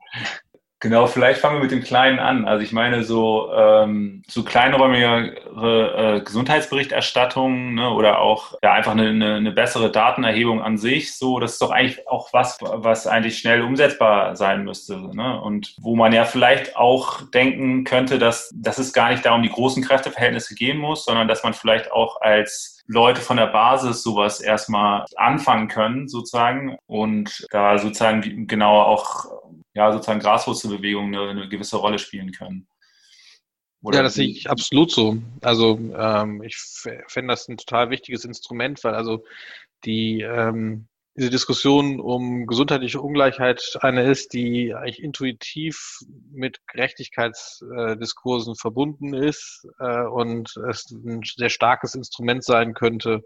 Genau, 0.85 1.07
vielleicht 1.07 1.40
fangen 1.40 1.57
wir 1.57 1.62
mit 1.62 1.70
dem 1.70 1.83
Kleinen 1.83 2.18
an. 2.18 2.44
Also 2.44 2.62
ich 2.62 2.70
meine 2.70 3.05
so, 3.05 3.51
ähm, 3.57 4.23
so 4.29 4.44
kleinräumigere 4.44 6.18
äh, 6.18 6.20
Gesundheitsberichterstattung 6.20 7.73
ne, 7.73 7.88
oder 7.88 8.18
auch 8.18 8.53
ja, 8.62 8.75
einfach 8.75 8.92
eine, 8.92 9.09
eine, 9.09 9.37
eine, 9.37 9.51
bessere 9.51 9.90
Datenerhebung 9.90 10.61
an 10.61 10.77
sich. 10.77 11.16
So, 11.16 11.40
das 11.40 11.53
ist 11.53 11.62
doch 11.62 11.70
eigentlich 11.70 12.07
auch 12.07 12.35
was, 12.35 12.59
was 12.61 13.07
eigentlich 13.07 13.38
schnell 13.38 13.62
umsetzbar 13.62 14.37
sein 14.37 14.62
müsste. 14.64 14.99
Ne? 15.16 15.40
Und 15.40 15.75
wo 15.81 15.97
man 15.97 16.12
ja 16.12 16.27
vielleicht 16.27 16.77
auch 16.77 17.23
denken 17.31 17.85
könnte, 17.85 18.18
dass, 18.18 18.53
dass 18.55 18.77
es 18.77 18.92
gar 18.92 19.09
nicht 19.09 19.25
darum 19.25 19.42
die 19.42 19.49
großen 19.49 19.83
Kräfteverhältnisse 19.83 20.55
gehen 20.55 20.77
muss, 20.77 21.07
sondern 21.07 21.29
dass 21.29 21.42
man 21.42 21.55
vielleicht 21.55 21.92
auch 21.92 22.20
als 22.20 22.75
Leute 22.87 23.23
von 23.23 23.38
der 23.38 23.47
Basis 23.47 24.03
sowas 24.03 24.40
erstmal 24.40 25.07
anfangen 25.16 25.68
können, 25.68 26.09
sozusagen, 26.09 26.77
und 26.87 27.47
da 27.51 27.79
sozusagen 27.79 28.47
genau 28.47 28.83
auch 28.83 29.25
ja, 29.75 29.93
sozusagen 29.93 30.21
Graswurzelbewegungen 30.21 31.15
eine, 31.15 31.31
eine 31.31 31.49
gewisse 31.49 31.77
Rolle 31.77 31.99
spielen 31.99 32.33
können. 32.33 32.67
Oder 33.83 33.99
ja, 33.99 34.03
das 34.05 34.15
sehe 34.15 34.29
ich 34.29 34.49
absolut 34.49 34.91
so. 34.91 35.19
Also 35.43 35.79
ähm, 35.95 36.43
ich 36.43 36.57
fände 37.07 37.33
das 37.33 37.49
ein 37.49 37.59
total 37.59 37.91
wichtiges 37.91 38.25
Instrument, 38.25 38.83
weil 38.83 38.95
also 38.95 39.25
die 39.85 40.23
ähm, 40.23 40.89
diese 41.17 41.31
Diskussion 41.31 42.01
um 42.01 42.47
gesundheitliche 42.47 43.01
Ungleichheit 43.01 43.79
eine 43.81 44.11
ist, 44.11 44.33
die 44.33 44.75
eigentlich 44.75 45.03
intuitiv 45.03 46.01
mit 46.33 46.59
Gerechtigkeitsdiskursen 46.67 48.57
verbunden 48.57 49.15
ist 49.15 49.67
äh, 49.79 50.03
und 50.07 50.57
es 50.69 50.91
ein 50.91 51.21
sehr 51.23 51.51
starkes 51.51 51.95
Instrument 51.95 52.43
sein 52.43 52.75
könnte, 52.75 53.23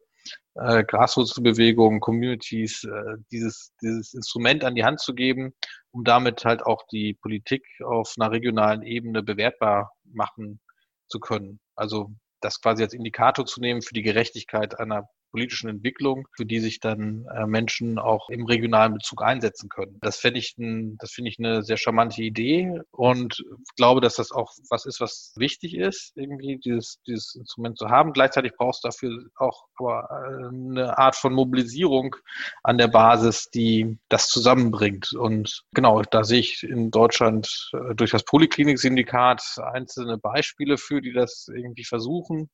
äh, 0.54 0.84
Graswurzelbewegungen, 0.84 2.00
Communities, 2.00 2.84
äh, 2.84 3.16
dieses, 3.30 3.72
dieses 3.80 4.14
Instrument 4.14 4.64
an 4.64 4.74
die 4.74 4.84
Hand 4.84 5.00
zu 5.00 5.14
geben, 5.14 5.54
um 5.90 6.04
damit 6.04 6.44
halt 6.44 6.62
auch 6.64 6.82
die 6.90 7.14
Politik 7.14 7.64
auf 7.84 8.14
einer 8.18 8.30
regionalen 8.30 8.82
Ebene 8.82 9.22
bewertbar 9.22 9.92
machen 10.04 10.60
zu 11.08 11.20
können. 11.20 11.60
Also 11.76 12.12
das 12.40 12.60
quasi 12.60 12.82
als 12.82 12.94
Indikator 12.94 13.46
zu 13.46 13.60
nehmen 13.60 13.82
für 13.82 13.94
die 13.94 14.02
Gerechtigkeit 14.02 14.78
einer 14.78 15.08
politischen 15.30 15.68
Entwicklung, 15.68 16.26
für 16.36 16.46
die 16.46 16.60
sich 16.60 16.80
dann 16.80 17.26
äh, 17.34 17.46
Menschen 17.46 17.98
auch 17.98 18.28
im 18.30 18.44
regionalen 18.46 18.94
Bezug 18.94 19.22
einsetzen 19.22 19.68
können. 19.68 19.98
Das 20.00 20.16
finde 20.16 20.40
ich, 20.40 20.56
ein, 20.58 20.96
das 20.98 21.12
finde 21.12 21.30
ich 21.30 21.38
eine 21.38 21.62
sehr 21.62 21.76
charmante 21.76 22.22
Idee 22.22 22.80
und 22.90 23.44
glaube, 23.76 24.00
dass 24.00 24.16
das 24.16 24.32
auch 24.32 24.52
was 24.70 24.86
ist, 24.86 25.00
was 25.00 25.32
wichtig 25.36 25.74
ist, 25.74 26.12
irgendwie 26.16 26.58
dieses, 26.58 27.00
dieses 27.06 27.34
Instrument 27.34 27.78
zu 27.78 27.88
haben. 27.88 28.12
Gleichzeitig 28.12 28.52
brauchst 28.56 28.84
du 28.84 28.88
dafür 28.88 29.24
auch 29.36 29.68
aber 29.78 30.08
äh, 30.10 30.48
eine 30.48 30.98
Art 30.98 31.16
von 31.16 31.32
Mobilisierung 31.32 32.16
an 32.62 32.78
der 32.78 32.88
Basis, 32.88 33.48
die 33.50 33.98
das 34.08 34.28
zusammenbringt. 34.28 35.12
Und 35.12 35.64
genau, 35.72 36.02
da 36.02 36.24
sehe 36.24 36.40
ich 36.40 36.62
in 36.62 36.90
Deutschland 36.90 37.70
äh, 37.72 37.94
durch 37.94 38.10
das 38.10 38.24
Poliklinik-Syndikat 38.24 39.42
einzelne 39.72 40.18
Beispiele 40.18 40.78
für, 40.78 41.00
die 41.00 41.12
das 41.12 41.48
irgendwie 41.54 41.84
versuchen. 41.84 42.50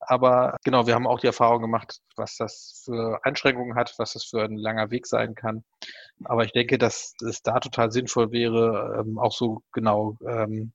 Aber 0.00 0.56
genau, 0.64 0.86
wir 0.86 0.94
haben 0.94 1.06
auch 1.06 1.20
die 1.20 1.26
Erfahrung 1.26 1.62
gemacht, 1.62 2.00
was 2.16 2.36
das 2.36 2.82
für 2.84 3.18
Einschränkungen 3.24 3.76
hat, 3.76 3.94
was 3.98 4.12
das 4.12 4.24
für 4.24 4.42
ein 4.42 4.56
langer 4.56 4.90
Weg 4.90 5.06
sein 5.06 5.34
kann. 5.34 5.64
Aber 6.24 6.44
ich 6.44 6.52
denke, 6.52 6.78
dass 6.78 7.14
es 7.26 7.42
da 7.42 7.60
total 7.60 7.90
sinnvoll 7.90 8.30
wäre, 8.30 9.00
ähm, 9.00 9.18
auch 9.18 9.32
so 9.32 9.62
genau 9.72 10.16
ähm, 10.26 10.72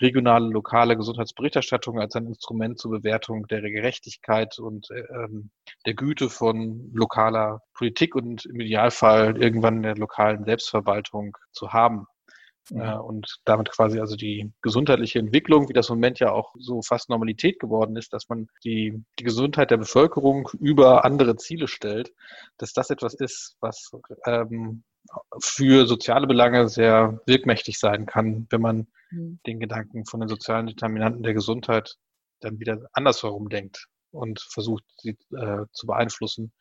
regionale, 0.00 0.48
lokale 0.48 0.96
Gesundheitsberichterstattung 0.96 1.98
als 1.98 2.14
ein 2.16 2.26
Instrument 2.26 2.78
zur 2.78 2.90
Bewertung 2.90 3.46
der 3.46 3.62
Gerechtigkeit 3.62 4.58
und 4.58 4.90
äh, 4.90 5.00
ähm, 5.12 5.50
der 5.86 5.94
Güte 5.94 6.28
von 6.28 6.90
lokaler 6.92 7.62
Politik 7.74 8.14
und 8.14 8.44
im 8.46 8.60
Idealfall 8.60 9.40
irgendwann 9.40 9.82
der 9.82 9.96
lokalen 9.96 10.44
Selbstverwaltung 10.44 11.36
zu 11.52 11.72
haben. 11.72 12.06
Ja. 12.70 12.94
Äh, 12.94 12.98
und 12.98 13.38
damit 13.44 13.70
quasi 13.70 14.00
also 14.00 14.16
die 14.16 14.52
gesundheitliche 14.62 15.18
Entwicklung, 15.18 15.68
wie 15.68 15.72
das 15.72 15.88
im 15.88 15.96
Moment 15.96 16.18
ja 16.18 16.32
auch 16.32 16.54
so 16.58 16.82
fast 16.82 17.08
Normalität 17.08 17.60
geworden 17.60 17.96
ist, 17.96 18.12
dass 18.12 18.28
man 18.28 18.48
die, 18.64 19.02
die 19.18 19.24
Gesundheit 19.24 19.70
der 19.70 19.76
Bevölkerung 19.76 20.48
über 20.58 21.04
andere 21.04 21.36
Ziele 21.36 21.68
stellt, 21.68 22.12
dass 22.58 22.72
das 22.72 22.90
etwas 22.90 23.14
ist, 23.14 23.56
was 23.60 23.90
ähm, 24.26 24.84
für 25.40 25.86
soziale 25.86 26.26
Belange 26.26 26.68
sehr 26.68 27.20
wirkmächtig 27.26 27.78
sein 27.78 28.06
kann, 28.06 28.46
wenn 28.50 28.60
man 28.60 28.86
mhm. 29.10 29.38
den 29.46 29.60
Gedanken 29.60 30.04
von 30.04 30.20
den 30.20 30.28
sozialen 30.28 30.66
Determinanten 30.66 31.22
der 31.22 31.34
Gesundheit 31.34 31.96
dann 32.40 32.58
wieder 32.58 32.86
andersherum 32.92 33.48
denkt 33.48 33.88
und 34.16 34.40
versucht, 34.40 34.84
sie 34.98 35.16
äh, 35.36 35.64
zu 35.72 35.86
beeinflussen 35.86 36.52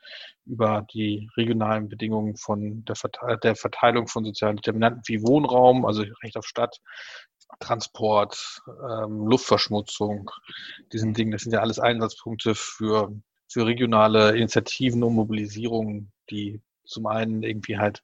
über 0.46 0.86
die 0.94 1.30
regionalen 1.38 1.90
Bedingungen 1.90 2.36
von 2.36 2.86
der, 2.86 2.96
Verteilung, 2.96 3.40
der 3.42 3.56
Verteilung 3.56 4.08
von 4.08 4.26
sozialen 4.26 4.58
Determinanten 4.58 5.04
wie 5.08 5.22
Wohnraum, 5.22 5.86
also 5.86 6.04
Recht 6.24 6.38
auf 6.38 6.46
Stadt, 6.46 6.80
Transport, 7.60 8.62
ähm, 8.68 9.28
Luftverschmutzung, 9.28 10.30
diesen 10.92 11.14
Dingen. 11.14 11.32
Das 11.32 11.42
sind 11.42 11.54
ja 11.54 11.62
alles 11.62 11.80
Einsatzpunkte 11.80 12.56
für, 12.56 13.12
für 13.48 13.66
regionale 13.66 14.36
Initiativen 14.36 15.04
und 15.04 15.16
Mobilisierungen, 15.16 16.12
die 16.30 16.62
zum 16.86 17.08
einen 17.08 17.44
irgendwie 17.44 17.78
halt 17.78 18.04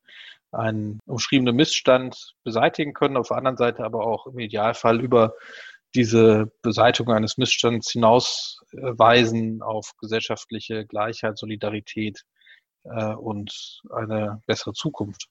einen 0.52 1.00
umschriebenen 1.06 1.56
Missstand 1.56 2.36
beseitigen 2.44 2.94
können, 2.94 3.18
auf 3.18 3.30
der 3.30 3.38
anderen 3.38 3.58
Seite 3.58 3.84
aber 3.84 4.06
auch 4.06 4.28
im 4.28 4.40
Idealfall 4.40 5.00
über 5.00 5.34
diese 5.96 6.52
Beseitigung 6.62 7.14
eines 7.14 7.38
Missstands 7.38 7.92
hinausweisen 7.92 9.62
auf 9.62 9.92
gesellschaftliche 10.00 10.86
Gleichheit, 10.86 11.38
Solidarität 11.38 12.24
äh, 12.84 13.14
und 13.14 13.82
eine 13.94 14.42
bessere 14.48 14.74
Zukunft. 14.74 15.28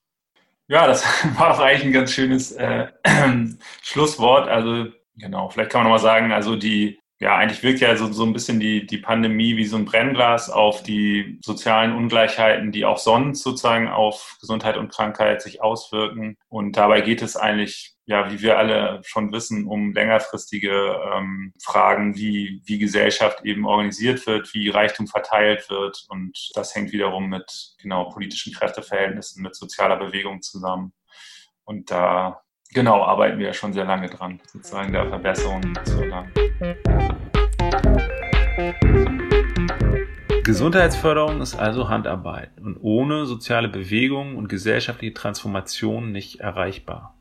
Ja, 0.69 0.87
das 0.87 1.05
war 1.39 1.55
auch 1.55 1.61
eigentlich 1.61 1.85
ein 1.85 1.93
ganz 1.93 2.13
schönes 2.13 2.53
äh, 2.53 2.89
Schlusswort. 3.83 4.49
Also 4.49 4.87
genau, 5.17 5.49
vielleicht 5.49 5.71
kann 5.71 5.81
man 5.81 5.93
nochmal 5.93 6.03
sagen, 6.03 6.33
also 6.33 6.57
die 6.57 7.01
ja, 7.21 7.37
eigentlich 7.37 7.63
wirkt 7.63 7.81
ja 7.81 7.95
so, 7.97 8.11
so 8.11 8.25
ein 8.25 8.33
bisschen 8.33 8.61
die, 8.61 8.87
die 8.87 8.97
Pandemie 8.97 9.59
wie 9.59 9.67
so 9.67 9.77
ein 9.77 9.85
Brennglas 9.85 10.49
auf 10.49 10.83
die 10.83 11.39
sozialen 11.45 11.95
Ungleichheiten, 11.95 12.73
die 12.73 12.87
auch 12.87 12.97
sonst 12.97 13.43
sozusagen 13.43 13.89
auf 13.89 14.39
Gesundheit 14.41 14.79
und 14.79 14.91
Krankheit 14.91 15.43
sich 15.43 15.63
auswirken. 15.63 16.39
Und 16.49 16.79
dabei 16.79 17.03
geht 17.03 17.21
es 17.21 17.37
eigentlich, 17.37 17.95
ja, 18.11 18.29
wie 18.29 18.43
wir 18.43 18.59
alle 18.59 19.01
schon 19.05 19.33
wissen, 19.33 19.69
um 19.69 19.93
längerfristige 19.93 20.99
ähm, 21.15 21.55
Fragen, 21.63 22.17
wie, 22.17 22.61
wie 22.65 22.79
Gesellschaft 22.79 23.45
eben 23.45 23.65
organisiert 23.65 24.27
wird, 24.27 24.53
wie 24.53 24.69
Reichtum 24.69 25.07
verteilt 25.07 25.71
wird. 25.71 26.07
Und 26.09 26.51
das 26.55 26.75
hängt 26.75 26.91
wiederum 26.91 27.29
mit 27.29 27.77
genau 27.81 28.11
politischen 28.11 28.53
Kräfteverhältnissen, 28.53 29.45
mit 29.45 29.55
sozialer 29.55 29.97
Bewegung 29.97 30.43
zusammen. 30.43 30.93
Und 31.63 31.93
da 31.93 32.43
genau 32.75 33.05
arbeiten 33.05 33.39
wir 33.39 33.47
ja 33.47 33.55
schon 33.55 33.73
sehr 33.73 33.85
lange 33.85 34.09
dran, 34.09 34.41
sozusagen 34.45 34.93
der 34.93 35.09
Verbesserung 35.09 35.63
zu 35.85 36.01
erlangen. 36.01 36.33
Gesundheitsförderung 40.43 41.41
ist 41.41 41.55
also 41.55 41.89
Handarbeit 41.89 42.51
und 42.61 42.77
ohne 42.81 43.27
soziale 43.27 43.69
Bewegung 43.69 44.37
und 44.37 44.49
gesellschaftliche 44.49 45.15
Transformation 45.15 46.11
nicht 46.11 46.41
erreichbar. 46.41 47.15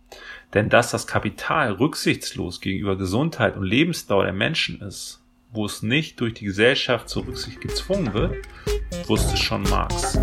Denn 0.54 0.70
dass 0.70 0.91
das 0.91 1.06
Kapital 1.06 1.74
rücksichtslos 1.74 2.60
gegenüber 2.60 2.97
Gesundheit 2.97 3.56
und 3.56 3.64
Lebensdauer 3.64 4.24
der 4.24 4.34
Menschen 4.34 4.82
ist, 4.82 5.22
wo 5.52 5.66
es 5.66 5.84
nicht 5.84 6.20
durch 6.20 6.34
die 6.34 6.45
Gesellschaft 6.45 7.10
zur 7.10 7.28
Rücksicht 7.28 7.62
gezwungen 7.62 8.14
wird, 8.14 8.36
wusste 9.08 9.38
schon 9.38 9.64
Marx. 9.64 10.18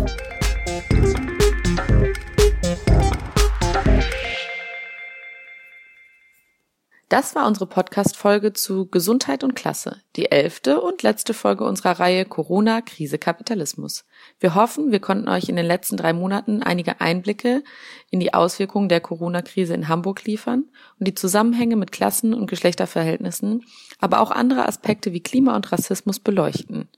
Das 7.09 7.35
war 7.35 7.47
unsere 7.47 7.67
Podcast-Folge 7.67 8.51
zu 8.51 8.87
Gesundheit 8.87 9.45
und 9.45 9.55
Klasse, 9.55 10.01
die 10.17 10.29
elfte 10.29 10.81
und 10.81 11.03
letzte 11.03 11.33
Folge 11.33 11.63
unserer 11.63 12.01
Reihe 12.01 12.25
Corona, 12.25 12.81
Krise, 12.81 13.17
Kapitalismus. 13.17 14.03
Wir 14.41 14.55
hoffen, 14.55 14.91
wir 14.91 14.99
konnten 14.99 15.29
euch 15.29 15.47
in 15.47 15.55
den 15.55 15.65
letzten 15.65 15.95
drei 15.95 16.11
Monaten 16.11 16.63
einige 16.63 16.99
Einblicke 16.99 17.63
in 18.09 18.19
die 18.19 18.33
Auswirkungen 18.33 18.89
der 18.89 18.99
Corona-Krise 18.99 19.73
in 19.73 19.87
Hamburg 19.87 20.25
liefern 20.25 20.65
und 20.99 21.07
die 21.07 21.15
Zusammenhänge 21.15 21.77
mit 21.77 21.93
Klassen- 21.93 22.33
und 22.33 22.47
Geschlechterverhältnissen, 22.47 23.63
aber 23.99 24.19
auch 24.19 24.31
andere 24.31 24.67
Aspekte 24.67 25.13
wie 25.13 25.23
Klima 25.23 25.55
und 25.55 25.71
Rassismus 25.71 26.19
beleuchten. 26.19 26.89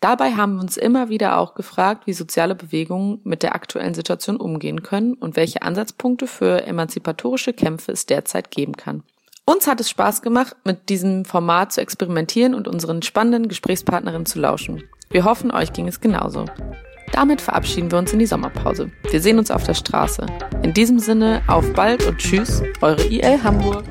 Dabei 0.00 0.32
haben 0.32 0.54
wir 0.54 0.62
uns 0.62 0.78
immer 0.78 1.10
wieder 1.10 1.36
auch 1.36 1.52
gefragt, 1.52 2.06
wie 2.06 2.14
soziale 2.14 2.54
Bewegungen 2.54 3.20
mit 3.24 3.42
der 3.42 3.54
aktuellen 3.54 3.92
Situation 3.92 4.38
umgehen 4.38 4.82
können 4.82 5.12
und 5.12 5.36
welche 5.36 5.60
Ansatzpunkte 5.60 6.26
für 6.26 6.66
emanzipatorische 6.66 7.52
Kämpfe 7.52 7.92
es 7.92 8.06
derzeit 8.06 8.50
geben 8.50 8.74
kann. 8.78 9.02
Uns 9.50 9.66
hat 9.66 9.80
es 9.80 9.90
Spaß 9.90 10.22
gemacht, 10.22 10.54
mit 10.62 10.90
diesem 10.90 11.24
Format 11.24 11.72
zu 11.72 11.80
experimentieren 11.80 12.54
und 12.54 12.68
unseren 12.68 13.02
spannenden 13.02 13.48
Gesprächspartnerinnen 13.48 14.24
zu 14.24 14.38
lauschen. 14.38 14.84
Wir 15.10 15.24
hoffen, 15.24 15.50
euch 15.50 15.72
ging 15.72 15.88
es 15.88 16.00
genauso. 16.00 16.44
Damit 17.10 17.40
verabschieden 17.40 17.90
wir 17.90 17.98
uns 17.98 18.12
in 18.12 18.20
die 18.20 18.26
Sommerpause. 18.26 18.92
Wir 19.10 19.20
sehen 19.20 19.40
uns 19.40 19.50
auf 19.50 19.64
der 19.64 19.74
Straße. 19.74 20.24
In 20.62 20.72
diesem 20.72 21.00
Sinne, 21.00 21.42
auf 21.48 21.72
bald 21.72 22.06
und 22.06 22.18
tschüss, 22.18 22.62
eure 22.80 23.02
IL 23.02 23.42
Hamburg. 23.42 23.82